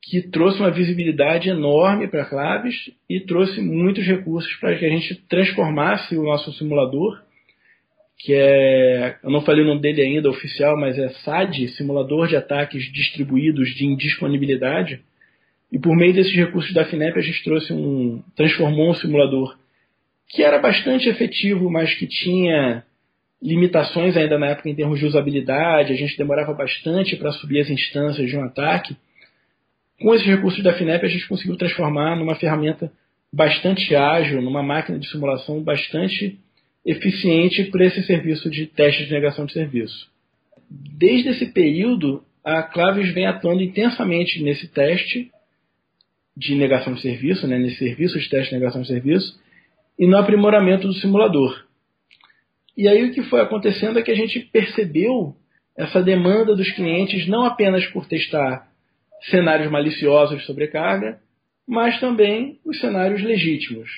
que 0.03 0.21
trouxe 0.21 0.59
uma 0.59 0.71
visibilidade 0.71 1.49
enorme 1.49 2.09
para 2.09 2.23
a 2.23 2.29
Claves 2.29 2.75
e 3.09 3.21
trouxe 3.21 3.61
muitos 3.61 4.05
recursos 4.05 4.53
para 4.57 4.77
que 4.77 4.85
a 4.85 4.89
gente 4.89 5.15
transformasse 5.29 6.17
o 6.17 6.25
nosso 6.25 6.53
simulador, 6.55 7.23
que 8.19 8.35
é, 8.35 9.17
eu 9.23 9.31
não 9.31 9.43
falei 9.43 9.63
o 9.63 9.67
nome 9.67 9.81
dele 9.81 10.03
ainda 10.03 10.29
oficial, 10.29 10.77
mas 10.77 10.99
é 10.99 11.09
SAD, 11.09 11.69
Simulador 11.77 12.29
de 12.29 12.37
Ataques 12.37 12.85
Distribuídos 12.93 13.69
de 13.75 13.87
Indisponibilidade. 13.87 15.01
E 15.71 15.79
por 15.79 15.97
meio 15.97 16.13
desses 16.13 16.35
recursos 16.35 16.75
da 16.75 16.85
FINEP 16.85 17.17
a 17.19 17.23
gente 17.23 17.43
trouxe 17.45 17.73
um, 17.73 18.23
transformou 18.37 18.91
um 18.91 18.95
simulador 18.95 19.57
que 20.29 20.43
era 20.43 20.59
bastante 20.59 21.09
efetivo, 21.09 21.71
mas 21.71 21.95
que 21.95 22.07
tinha 22.07 22.85
limitações 23.41 24.17
ainda 24.17 24.39
na 24.39 24.49
época 24.49 24.69
em 24.69 24.75
termos 24.75 24.99
de 24.99 25.07
usabilidade, 25.07 25.93
a 25.93 25.97
gente 25.97 26.17
demorava 26.17 26.55
bastante 26.55 27.17
para 27.17 27.33
subir 27.33 27.61
as 27.61 27.71
instâncias 27.71 28.29
de 28.29 28.37
um 28.37 28.45
ataque 28.45 28.97
com 30.03 30.15
esses 30.15 30.27
recursos 30.27 30.63
da 30.63 30.75
FINEP, 30.75 31.05
a 31.05 31.09
gente 31.09 31.29
conseguiu 31.29 31.57
transformar 31.57 32.17
numa 32.17 32.35
ferramenta 32.35 32.93
bastante 33.33 33.95
ágil, 33.95 34.43
numa 34.43 34.63
máquina 34.63 34.99
de 34.99 35.09
simulação 35.09 35.63
bastante 35.63 36.39
eficiente 36.85 37.65
para 37.65 37.87
esse 37.87 38.03
serviço 38.03 38.51
de 38.51 38.67
teste 38.67 39.07
de 39.07 39.13
negação 39.13 39.47
de 39.47 39.53
serviço. 39.53 40.11
Desde 40.69 41.31
esse 41.31 41.47
período, 41.53 42.25
a 42.45 42.63
Claves 42.63 43.15
vem 43.15 43.27
atuando 43.27 43.63
intensamente 43.63 44.43
nesse 44.43 44.69
teste 44.69 45.31
de 46.37 46.55
negação 46.55 46.95
de 46.95 47.01
serviço, 47.01 47.47
né, 47.47 47.59
nesse 47.59 47.77
serviço 47.77 48.19
de 48.19 48.29
teste 48.29 48.51
de 48.51 48.59
negação 48.59 48.83
de 48.83 48.89
serviço, 48.89 49.41
e 49.99 50.07
no 50.07 50.17
aprimoramento 50.17 50.87
do 50.87 50.95
simulador. 50.95 51.65
E 52.77 52.89
aí 52.89 53.05
o 53.05 53.13
que 53.13 53.23
foi 53.23 53.41
acontecendo 53.41 53.99
é 53.99 54.03
que 54.03 54.11
a 54.11 54.17
gente 54.17 54.41
percebeu 54.41 55.37
essa 55.77 56.03
demanda 56.03 56.57
dos 56.57 56.71
clientes 56.73 57.27
não 57.29 57.45
apenas 57.45 57.87
por 57.87 58.07
testar 58.07 58.72
cenários 59.31 59.71
maliciosos 59.71 60.41
de 60.41 60.47
sobrecarga, 60.47 61.21
mas 61.67 61.99
também 62.01 62.61
os 62.65 62.81
cenários 62.81 63.23
legítimos. 63.23 63.89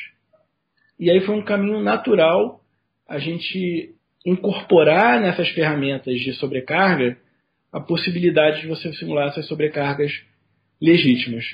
E 0.98 1.10
aí 1.10 1.20
foi 1.20 1.34
um 1.34 1.44
caminho 1.44 1.80
natural 1.80 2.60
a 3.08 3.18
gente 3.18 3.94
incorporar 4.24 5.20
nessas 5.20 5.48
ferramentas 5.50 6.18
de 6.20 6.32
sobrecarga 6.34 7.18
a 7.72 7.80
possibilidade 7.80 8.62
de 8.62 8.68
você 8.68 8.92
simular 8.94 9.28
essas 9.28 9.46
sobrecargas 9.46 10.12
legítimas. 10.80 11.44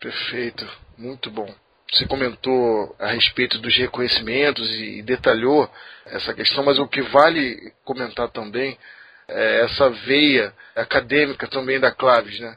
Perfeito, 0.00 0.66
muito 0.96 1.30
bom. 1.30 1.52
você 1.90 2.06
comentou 2.06 2.94
a 2.98 3.08
respeito 3.08 3.58
dos 3.58 3.76
reconhecimentos 3.76 4.68
e 4.80 5.02
detalhou 5.02 5.68
essa 6.06 6.32
questão, 6.34 6.64
mas 6.64 6.78
o 6.78 6.88
que 6.88 7.02
vale 7.02 7.72
comentar 7.84 8.28
também 8.30 8.76
é 9.28 9.64
essa 9.64 9.90
veia 9.90 10.52
acadêmica 10.76 11.48
também 11.48 11.80
da 11.80 11.90
Claves, 11.90 12.38
né? 12.40 12.56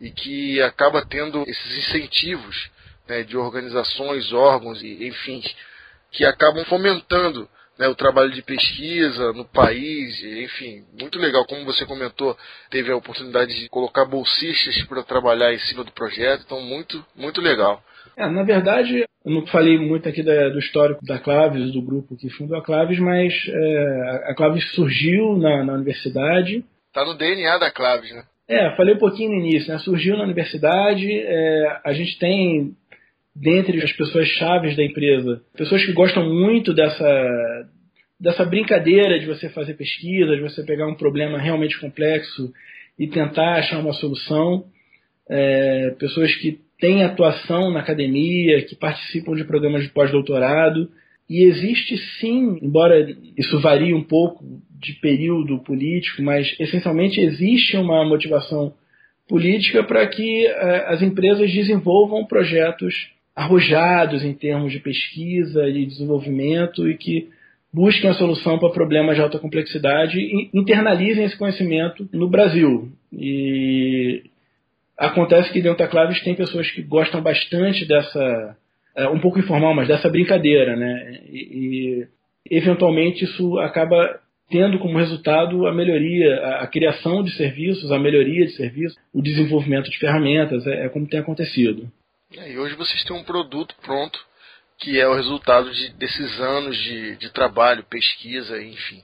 E 0.00 0.10
que 0.10 0.62
acaba 0.62 1.04
tendo 1.04 1.42
esses 1.42 1.78
incentivos 1.78 2.70
né, 3.08 3.22
de 3.22 3.36
organizações, 3.36 4.32
órgãos, 4.32 4.82
e, 4.82 5.06
enfim, 5.06 5.42
que 6.10 6.24
acabam 6.24 6.64
fomentando 6.66 7.48
né, 7.78 7.86
o 7.88 7.94
trabalho 7.94 8.30
de 8.30 8.42
pesquisa 8.42 9.32
no 9.32 9.44
país, 9.44 10.22
enfim, 10.22 10.84
muito 10.98 11.18
legal. 11.18 11.46
Como 11.46 11.64
você 11.64 11.86
comentou, 11.86 12.36
teve 12.70 12.90
a 12.90 12.96
oportunidade 12.96 13.54
de 13.54 13.68
colocar 13.68 14.04
bolsistas 14.04 14.82
para 14.84 15.02
trabalhar 15.02 15.54
em 15.54 15.58
cima 15.60 15.84
do 15.84 15.92
projeto, 15.92 16.42
então 16.44 16.60
muito, 16.60 17.04
muito 17.14 17.40
legal. 17.40 17.82
É, 18.16 18.28
na 18.28 18.42
verdade, 18.42 19.04
eu 19.24 19.30
não 19.30 19.46
falei 19.46 19.78
muito 19.78 20.08
aqui 20.08 20.22
da, 20.22 20.48
do 20.48 20.58
histórico 20.58 21.04
da 21.04 21.20
Claves, 21.20 21.72
do 21.72 21.80
grupo 21.80 22.16
que 22.16 22.28
fundou 22.30 22.58
a 22.58 22.64
Claves, 22.64 22.98
mas 22.98 23.32
é, 23.48 24.30
a 24.30 24.34
Claves 24.34 24.68
surgiu 24.72 25.36
na, 25.36 25.64
na 25.64 25.74
universidade. 25.74 26.64
Está 26.88 27.04
no 27.04 27.16
DNA 27.16 27.58
da 27.58 27.70
Claves, 27.70 28.12
né? 28.12 28.24
É, 28.48 28.70
falei 28.76 28.94
um 28.94 28.98
pouquinho 28.98 29.30
no 29.30 29.44
início, 29.44 29.70
né? 29.70 29.78
Surgiu 29.78 30.16
na 30.16 30.24
universidade, 30.24 31.06
é, 31.10 31.80
a 31.84 31.92
gente 31.92 32.18
tem 32.18 32.74
dentre 33.36 33.80
as 33.82 33.92
pessoas 33.92 34.26
chaves 34.26 34.74
da 34.74 34.82
empresa, 34.82 35.40
pessoas 35.56 35.84
que 35.84 35.92
gostam 35.92 36.28
muito 36.28 36.74
dessa, 36.74 37.68
dessa 38.18 38.44
brincadeira 38.44 39.18
de 39.18 39.26
você 39.26 39.48
fazer 39.50 39.74
pesquisa, 39.74 40.34
de 40.34 40.42
você 40.42 40.64
pegar 40.64 40.88
um 40.88 40.94
problema 40.94 41.38
realmente 41.38 41.78
complexo 41.78 42.52
e 42.98 43.06
tentar 43.06 43.58
achar 43.58 43.78
uma 43.78 43.92
solução, 43.92 44.64
é, 45.28 45.94
pessoas 45.98 46.34
que 46.36 46.58
têm 46.80 47.04
atuação 47.04 47.70
na 47.70 47.80
academia, 47.80 48.64
que 48.64 48.74
participam 48.74 49.34
de 49.34 49.44
programas 49.44 49.82
de 49.82 49.90
pós-doutorado. 49.90 50.90
E 51.28 51.44
existe 51.44 51.96
sim, 52.20 52.58
embora 52.62 53.06
isso 53.36 53.60
varie 53.60 53.92
um 53.92 54.02
pouco 54.02 54.44
de 54.80 54.94
período 54.94 55.58
político, 55.58 56.22
mas 56.22 56.54
essencialmente 56.58 57.20
existe 57.20 57.76
uma 57.76 58.04
motivação 58.04 58.72
política 59.28 59.84
para 59.84 60.06
que 60.06 60.46
é, 60.46 60.86
as 60.88 61.02
empresas 61.02 61.52
desenvolvam 61.52 62.24
projetos 62.24 63.10
arrojados 63.36 64.24
em 64.24 64.32
termos 64.32 64.72
de 64.72 64.80
pesquisa 64.80 65.68
e 65.68 65.86
desenvolvimento 65.86 66.88
e 66.88 66.96
que 66.96 67.28
busquem 67.72 68.10
a 68.10 68.14
solução 68.14 68.58
para 68.58 68.70
problemas 68.70 69.16
de 69.16 69.22
alta 69.22 69.38
complexidade 69.38 70.18
e 70.18 70.50
internalizem 70.54 71.24
esse 71.24 71.36
conhecimento 71.36 72.08
no 72.12 72.28
Brasil. 72.28 72.90
E 73.12 74.24
acontece 74.96 75.52
que 75.52 75.60
dentro 75.60 75.78
da 75.78 75.86
Claves 75.86 76.20
tem 76.22 76.34
pessoas 76.34 76.70
que 76.70 76.82
gostam 76.82 77.22
bastante 77.22 77.86
dessa, 77.86 78.56
é, 78.98 79.08
um 79.08 79.20
pouco 79.20 79.38
informal, 79.38 79.74
mas 79.74 79.88
dessa 79.88 80.08
brincadeira, 80.08 80.76
né? 80.76 81.20
E, 81.30 82.06
e 82.50 82.56
eventualmente 82.56 83.24
isso 83.24 83.58
acaba 83.58 84.20
tendo 84.50 84.78
como 84.78 84.98
resultado 84.98 85.66
a 85.66 85.72
melhoria, 85.72 86.34
a, 86.40 86.62
a, 86.62 86.66
criação 86.66 87.22
de 87.22 87.30
serviços, 87.36 87.92
a 87.92 87.98
melhoria 87.98 88.46
de 88.46 88.52
serviços, 88.52 88.98
o 89.12 89.22
desenvolvimento 89.22 89.90
de 89.90 89.98
ferramentas, 89.98 90.66
é, 90.66 90.86
é 90.86 90.88
como 90.88 91.06
tem 91.06 91.20
acontecido. 91.20 91.90
É, 92.36 92.52
e 92.52 92.58
hoje 92.58 92.74
vocês 92.74 93.04
têm 93.04 93.16
um 93.16 93.24
produto 93.24 93.74
pronto 93.82 94.18
que 94.78 94.98
é 94.98 95.08
o 95.08 95.14
resultado 95.14 95.70
de, 95.72 95.90
desses 95.94 96.40
anos 96.40 96.76
de, 96.76 97.16
de 97.16 97.30
trabalho, 97.30 97.84
pesquisa, 97.84 98.62
enfim, 98.62 99.02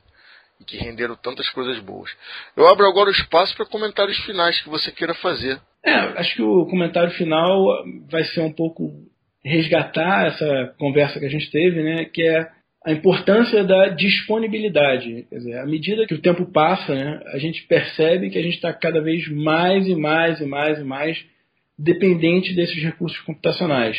e 0.60 0.64
que 0.64 0.76
renderam 0.76 1.16
tantas 1.16 1.48
coisas 1.50 1.78
boas. 1.80 2.10
Eu 2.56 2.66
abro 2.68 2.86
agora 2.86 3.10
o 3.10 3.12
espaço 3.12 3.56
para 3.56 3.66
comentários 3.66 4.16
finais 4.24 4.60
que 4.60 4.68
você 4.68 4.92
queira 4.92 5.14
fazer. 5.14 5.60
É, 5.84 5.92
acho 5.92 6.36
que 6.36 6.42
o 6.42 6.64
comentário 6.66 7.10
final 7.12 7.84
vai 8.08 8.24
ser 8.24 8.40
um 8.40 8.52
pouco 8.52 9.04
resgatar 9.44 10.26
essa 10.28 10.74
conversa 10.78 11.20
que 11.20 11.26
a 11.26 11.30
gente 11.30 11.50
teve, 11.50 11.82
né, 11.82 12.04
que 12.06 12.22
é 12.22 12.48
a 12.84 12.92
importância 12.92 13.64
da 13.64 13.88
disponibilidade. 13.88 15.26
Quer 15.28 15.36
dizer, 15.36 15.58
à 15.58 15.66
medida 15.66 16.06
que 16.06 16.14
o 16.14 16.20
tempo 16.20 16.50
passa, 16.52 16.94
né, 16.94 17.20
a 17.26 17.38
gente 17.38 17.66
percebe 17.66 18.30
que 18.30 18.38
a 18.38 18.42
gente 18.42 18.54
está 18.54 18.72
cada 18.72 19.00
vez 19.00 19.26
mais 19.28 19.86
e 19.86 19.94
mais 19.94 20.40
e 20.40 20.46
mais 20.46 20.78
e 20.78 20.84
mais 20.84 21.24
dependente 21.78 22.54
desses 22.54 22.82
recursos 22.82 23.18
computacionais. 23.20 23.96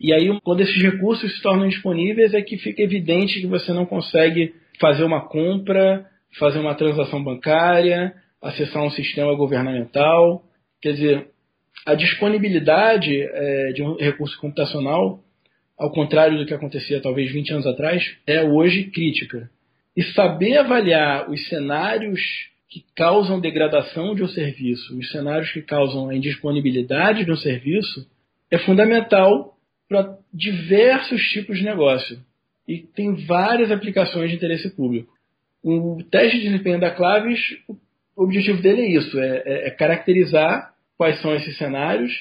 E 0.00 0.14
aí, 0.14 0.30
quando 0.42 0.60
esses 0.60 0.82
recursos 0.82 1.34
se 1.34 1.42
tornam 1.42 1.68
disponíveis, 1.68 2.32
é 2.32 2.40
que 2.40 2.56
fica 2.56 2.82
evidente 2.82 3.40
que 3.40 3.46
você 3.46 3.72
não 3.72 3.84
consegue 3.84 4.54
fazer 4.80 5.04
uma 5.04 5.28
compra, 5.28 6.06
fazer 6.38 6.58
uma 6.58 6.74
transação 6.74 7.22
bancária, 7.22 8.14
acessar 8.40 8.82
um 8.82 8.90
sistema 8.90 9.34
governamental. 9.34 10.42
Quer 10.80 10.92
dizer, 10.92 11.26
a 11.86 11.94
disponibilidade 11.94 13.22
é, 13.22 13.72
de 13.72 13.82
um 13.82 13.96
recurso 13.96 14.38
computacional, 14.38 15.20
ao 15.78 15.90
contrário 15.90 16.38
do 16.38 16.46
que 16.46 16.54
acontecia 16.54 17.00
talvez 17.00 17.32
20 17.32 17.52
anos 17.52 17.66
atrás, 17.66 18.04
é 18.26 18.42
hoje 18.42 18.84
crítica. 18.84 19.50
E 19.96 20.02
saber 20.02 20.58
avaliar 20.58 21.30
os 21.30 21.48
cenários 21.48 22.20
que 22.68 22.84
causam 22.94 23.40
degradação 23.40 24.14
de 24.14 24.22
um 24.22 24.28
serviço, 24.28 24.96
os 24.96 25.10
cenários 25.10 25.50
que 25.50 25.62
causam 25.62 26.08
a 26.08 26.14
indisponibilidade 26.14 27.24
de 27.24 27.32
um 27.32 27.36
serviço, 27.36 28.06
é 28.50 28.58
fundamental 28.58 29.56
para 29.88 30.16
diversos 30.32 31.20
tipos 31.30 31.58
de 31.58 31.64
negócio. 31.64 32.18
E 32.68 32.78
tem 32.78 33.26
várias 33.26 33.72
aplicações 33.72 34.30
de 34.30 34.36
interesse 34.36 34.70
público. 34.76 35.12
O 35.62 35.98
teste 36.10 36.38
de 36.38 36.44
desempenho 36.44 36.78
da 36.78 36.90
Claves, 36.90 37.40
o 37.68 38.22
objetivo 38.22 38.62
dele 38.62 38.82
é 38.82 38.90
isso: 38.92 39.18
é, 39.18 39.42
é, 39.44 39.68
é 39.68 39.70
caracterizar 39.70 40.69
quais 41.00 41.18
são 41.22 41.34
esses 41.34 41.56
cenários 41.56 42.12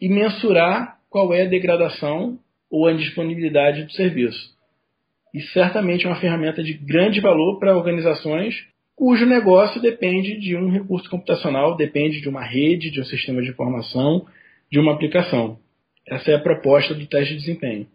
e 0.00 0.08
mensurar 0.08 0.96
qual 1.10 1.34
é 1.34 1.42
a 1.42 1.46
degradação 1.46 2.38
ou 2.70 2.86
a 2.86 2.92
indisponibilidade 2.94 3.84
do 3.84 3.92
serviço. 3.92 4.54
E 5.34 5.42
certamente 5.52 6.06
é 6.06 6.08
uma 6.08 6.18
ferramenta 6.18 6.62
de 6.62 6.72
grande 6.72 7.20
valor 7.20 7.58
para 7.58 7.76
organizações 7.76 8.54
cujo 8.96 9.26
negócio 9.26 9.78
depende 9.78 10.40
de 10.40 10.56
um 10.56 10.70
recurso 10.70 11.10
computacional, 11.10 11.76
depende 11.76 12.22
de 12.22 12.28
uma 12.30 12.42
rede, 12.42 12.90
de 12.90 12.98
um 12.98 13.04
sistema 13.04 13.42
de 13.42 13.50
informação, 13.50 14.24
de 14.72 14.78
uma 14.78 14.94
aplicação. 14.94 15.58
Essa 16.08 16.30
é 16.30 16.34
a 16.36 16.42
proposta 16.42 16.94
do 16.94 17.06
teste 17.06 17.34
de 17.34 17.40
desempenho. 17.40 17.86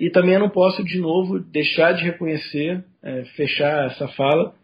E 0.00 0.08
também 0.08 0.32
eu 0.32 0.40
não 0.40 0.48
posso, 0.48 0.82
de 0.82 0.98
novo, 0.98 1.40
deixar 1.40 1.92
de 1.92 2.04
reconhecer, 2.04 2.82
é, 3.02 3.24
fechar 3.36 3.84
essa 3.84 4.08
fala, 4.08 4.54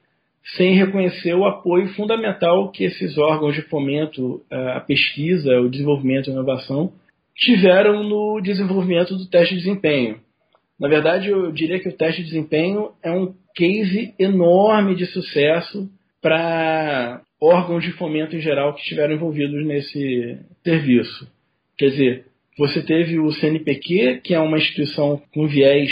sem 0.57 0.75
reconhecer 0.75 1.35
o 1.35 1.47
apoio 1.47 1.89
fundamental 1.95 2.71
que 2.71 2.85
esses 2.85 3.17
órgãos 3.17 3.55
de 3.55 3.63
fomento 3.63 4.43
à 4.51 4.81
pesquisa, 4.81 5.61
o 5.61 5.71
desenvolvimento 5.71 6.29
e 6.29 6.33
inovação 6.33 6.93
tiveram 7.37 8.03
no 8.03 8.41
desenvolvimento 8.41 9.17
do 9.17 9.27
teste 9.29 9.55
de 9.55 9.61
desempenho. 9.61 10.21
Na 10.79 10.89
verdade, 10.89 11.31
eu 11.31 11.51
diria 11.51 11.81
que 11.81 11.89
o 11.89 11.97
teste 11.97 12.23
de 12.23 12.29
desempenho 12.29 12.91
é 13.03 13.11
um 13.11 13.35
case 13.55 14.15
enorme 14.19 14.95
de 14.95 15.07
sucesso 15.07 15.89
para 16.21 17.23
órgãos 17.41 17.85
de 17.85 17.93
fomento 17.93 18.37
em 18.37 18.41
geral 18.41 18.75
que 18.75 18.81
estiveram 18.81 19.15
envolvidos 19.15 19.65
nesse 19.65 20.39
serviço. 20.63 21.29
Quer 21.77 21.91
dizer, 21.91 22.25
você 22.57 22.83
teve 22.83 23.19
o 23.19 23.33
CNPq, 23.33 24.21
que 24.23 24.35
é 24.35 24.41
uma 24.41 24.59
instituição 24.59 25.21
com 25.33 25.47
viés 25.47 25.91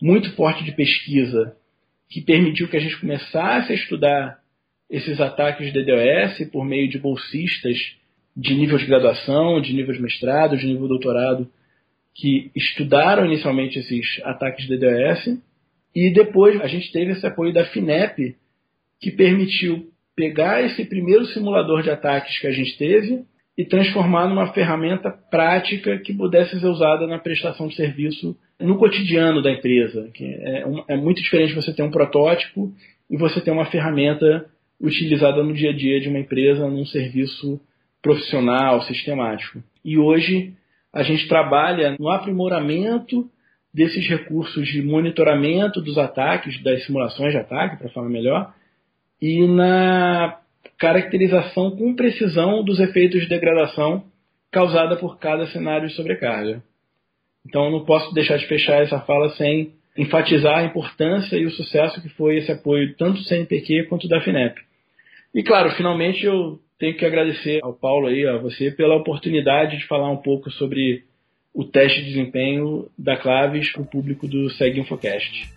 muito 0.00 0.34
forte 0.34 0.64
de 0.64 0.72
pesquisa, 0.72 1.54
que 2.12 2.20
permitiu 2.20 2.68
que 2.68 2.76
a 2.76 2.80
gente 2.80 3.00
começasse 3.00 3.72
a 3.72 3.74
estudar 3.74 4.38
esses 4.90 5.18
ataques 5.18 5.72
de 5.72 5.82
DDoS 5.82 6.50
por 6.52 6.62
meio 6.62 6.86
de 6.86 6.98
bolsistas 6.98 7.78
de 8.36 8.54
nível 8.54 8.76
de 8.76 8.84
graduação, 8.84 9.62
de 9.62 9.72
nível 9.72 9.94
de 9.94 10.02
mestrado, 10.02 10.54
de 10.58 10.66
nível 10.66 10.82
de 10.82 10.88
doutorado, 10.88 11.48
que 12.14 12.50
estudaram 12.54 13.24
inicialmente 13.24 13.78
esses 13.78 14.20
ataques 14.24 14.66
de 14.66 14.76
DDoS 14.76 15.38
e 15.94 16.12
depois 16.12 16.60
a 16.60 16.66
gente 16.66 16.92
teve 16.92 17.12
esse 17.12 17.26
apoio 17.26 17.50
da 17.50 17.64
FINEP, 17.64 18.36
que 19.00 19.10
permitiu 19.10 19.90
pegar 20.14 20.62
esse 20.62 20.84
primeiro 20.84 21.24
simulador 21.28 21.82
de 21.82 21.88
ataques 21.88 22.38
que 22.38 22.46
a 22.46 22.52
gente 22.52 22.76
teve 22.76 23.24
e 23.56 23.64
transformar 23.64 24.28
numa 24.28 24.52
ferramenta 24.52 25.10
prática 25.10 25.96
que 25.98 26.12
pudesse 26.12 26.60
ser 26.60 26.66
usada 26.66 27.06
na 27.06 27.18
prestação 27.18 27.68
de 27.68 27.74
serviço 27.74 28.36
no 28.62 28.78
cotidiano 28.78 29.42
da 29.42 29.50
empresa. 29.50 30.08
Que 30.14 30.24
é, 30.24 30.66
um, 30.66 30.84
é 30.88 30.96
muito 30.96 31.20
diferente 31.20 31.54
você 31.54 31.72
ter 31.72 31.82
um 31.82 31.90
protótipo 31.90 32.72
e 33.10 33.16
você 33.16 33.40
ter 33.40 33.50
uma 33.50 33.66
ferramenta 33.66 34.46
utilizada 34.80 35.42
no 35.42 35.52
dia 35.52 35.70
a 35.70 35.72
dia 35.76 36.00
de 36.00 36.08
uma 36.08 36.18
empresa 36.18 36.68
num 36.68 36.84
serviço 36.86 37.60
profissional, 38.00 38.82
sistemático. 38.82 39.62
E 39.84 39.96
hoje 39.96 40.54
a 40.92 41.02
gente 41.02 41.28
trabalha 41.28 41.96
no 41.98 42.08
aprimoramento 42.10 43.30
desses 43.72 44.06
recursos 44.06 44.66
de 44.68 44.82
monitoramento 44.82 45.80
dos 45.80 45.96
ataques, 45.96 46.62
das 46.62 46.84
simulações 46.84 47.32
de 47.32 47.38
ataque, 47.38 47.78
para 47.78 47.88
falar 47.90 48.08
melhor, 48.08 48.52
e 49.20 49.46
na 49.46 50.38
caracterização 50.78 51.70
com 51.70 51.94
precisão 51.94 52.62
dos 52.64 52.80
efeitos 52.80 53.22
de 53.22 53.28
degradação 53.28 54.04
causada 54.50 54.96
por 54.96 55.18
cada 55.18 55.46
cenário 55.46 55.88
de 55.88 55.94
sobrecarga. 55.94 56.62
Então, 57.46 57.70
não 57.70 57.84
posso 57.84 58.12
deixar 58.14 58.36
de 58.36 58.46
fechar 58.46 58.82
essa 58.82 59.00
fala 59.00 59.30
sem 59.30 59.72
enfatizar 59.96 60.58
a 60.58 60.64
importância 60.64 61.36
e 61.36 61.44
o 61.44 61.50
sucesso 61.50 62.00
que 62.00 62.08
foi 62.10 62.38
esse 62.38 62.50
apoio 62.50 62.94
tanto 62.96 63.18
do 63.18 63.24
CNPq 63.24 63.84
quanto 63.88 64.08
da 64.08 64.20
FINEP. 64.20 64.60
E 65.34 65.42
claro, 65.42 65.70
finalmente 65.70 66.24
eu 66.24 66.58
tenho 66.78 66.96
que 66.96 67.04
agradecer 67.04 67.60
ao 67.62 67.72
Paulo 67.72 68.08
aí, 68.08 68.26
a 68.26 68.38
você, 68.38 68.70
pela 68.70 68.96
oportunidade 68.96 69.78
de 69.78 69.86
falar 69.86 70.10
um 70.10 70.16
pouco 70.16 70.50
sobre 70.50 71.04
o 71.54 71.64
teste 71.64 72.00
de 72.00 72.06
desempenho 72.06 72.88
da 72.98 73.16
Claves 73.16 73.70
para 73.72 73.82
o 73.82 73.86
público 73.86 74.26
do 74.26 74.50
Segue 74.50 74.80
Infocast. 74.80 75.48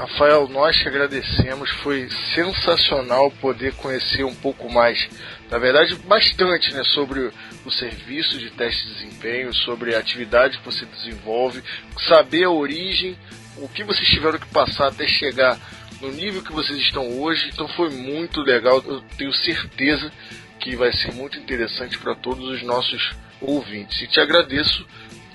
Rafael, 0.00 0.48
nós 0.48 0.82
que 0.82 0.88
agradecemos, 0.88 1.68
foi 1.82 2.08
sensacional 2.34 3.30
poder 3.32 3.74
conhecer 3.74 4.24
um 4.24 4.34
pouco 4.34 4.72
mais, 4.72 5.10
na 5.50 5.58
verdade, 5.58 5.94
bastante, 6.06 6.72
né, 6.72 6.82
sobre 6.84 7.30
o 7.66 7.70
serviço 7.70 8.38
de 8.38 8.48
teste 8.48 8.86
de 8.86 8.94
desempenho, 8.94 9.52
sobre 9.52 9.94
a 9.94 9.98
atividade 9.98 10.56
que 10.56 10.64
você 10.64 10.86
desenvolve, 10.86 11.62
saber 12.08 12.44
a 12.44 12.50
origem, 12.50 13.14
o 13.58 13.68
que 13.68 13.84
vocês 13.84 14.08
tiveram 14.08 14.38
que 14.38 14.46
passar 14.46 14.86
até 14.86 15.06
chegar 15.06 15.58
no 16.00 16.10
nível 16.10 16.42
que 16.42 16.52
vocês 16.52 16.78
estão 16.78 17.20
hoje. 17.20 17.50
Então 17.52 17.68
foi 17.68 17.90
muito 17.90 18.40
legal, 18.40 18.82
eu 18.86 19.02
tenho 19.18 19.34
certeza 19.34 20.10
que 20.58 20.76
vai 20.76 20.90
ser 20.94 21.12
muito 21.12 21.38
interessante 21.38 21.98
para 21.98 22.14
todos 22.14 22.48
os 22.48 22.62
nossos 22.62 23.12
ouvintes. 23.38 24.00
E 24.00 24.06
te 24.06 24.18
agradeço 24.18 24.86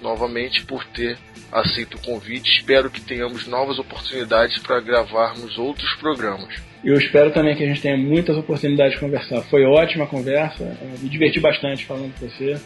novamente 0.01 0.63
por 0.65 0.83
ter 0.85 1.19
aceito 1.51 1.95
o 1.95 2.01
convite. 2.01 2.59
Espero 2.59 2.89
que 2.89 3.01
tenhamos 3.01 3.47
novas 3.47 3.79
oportunidades 3.79 4.57
para 4.59 4.79
gravarmos 4.79 5.57
outros 5.57 5.93
programas. 5.95 6.55
Eu 6.83 6.95
espero 6.95 7.31
também 7.31 7.55
que 7.55 7.63
a 7.63 7.67
gente 7.67 7.81
tenha 7.81 7.97
muitas 7.97 8.37
oportunidades 8.37 8.93
de 8.93 8.99
conversar. 8.99 9.41
Foi 9.43 9.63
ótima 9.65 10.05
a 10.05 10.07
conversa, 10.07 10.77
me 11.01 11.09
diverti 11.09 11.39
bastante 11.39 11.85
falando 11.85 12.13
com 12.19 12.27
você. 12.27 12.57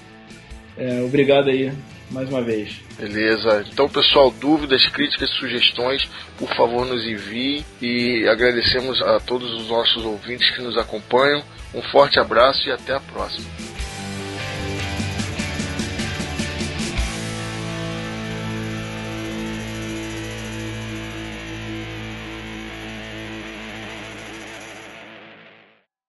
É, 0.78 1.02
obrigado 1.02 1.50
aí 1.50 1.72
mais 2.12 2.30
uma 2.30 2.42
vez. 2.42 2.82
Beleza. 2.98 3.66
Então, 3.72 3.88
pessoal, 3.88 4.32
dúvidas, 4.32 4.88
críticas, 4.90 5.30
sugestões, 5.32 6.10
por 6.38 6.54
favor, 6.56 6.86
nos 6.86 7.06
enviem 7.06 7.66
e 7.82 8.28
agradecemos 8.28 9.02
a 9.02 9.20
todos 9.20 9.52
os 9.54 9.70
nossos 9.70 10.04
ouvintes 10.04 10.50
que 10.52 10.62
nos 10.62 10.78
acompanham. 10.78 11.44
Um 11.74 11.82
forte 11.84 12.20
abraço 12.20 12.68
e 12.68 12.72
até 12.72 12.94
a 12.94 13.00
próxima. 13.00 13.46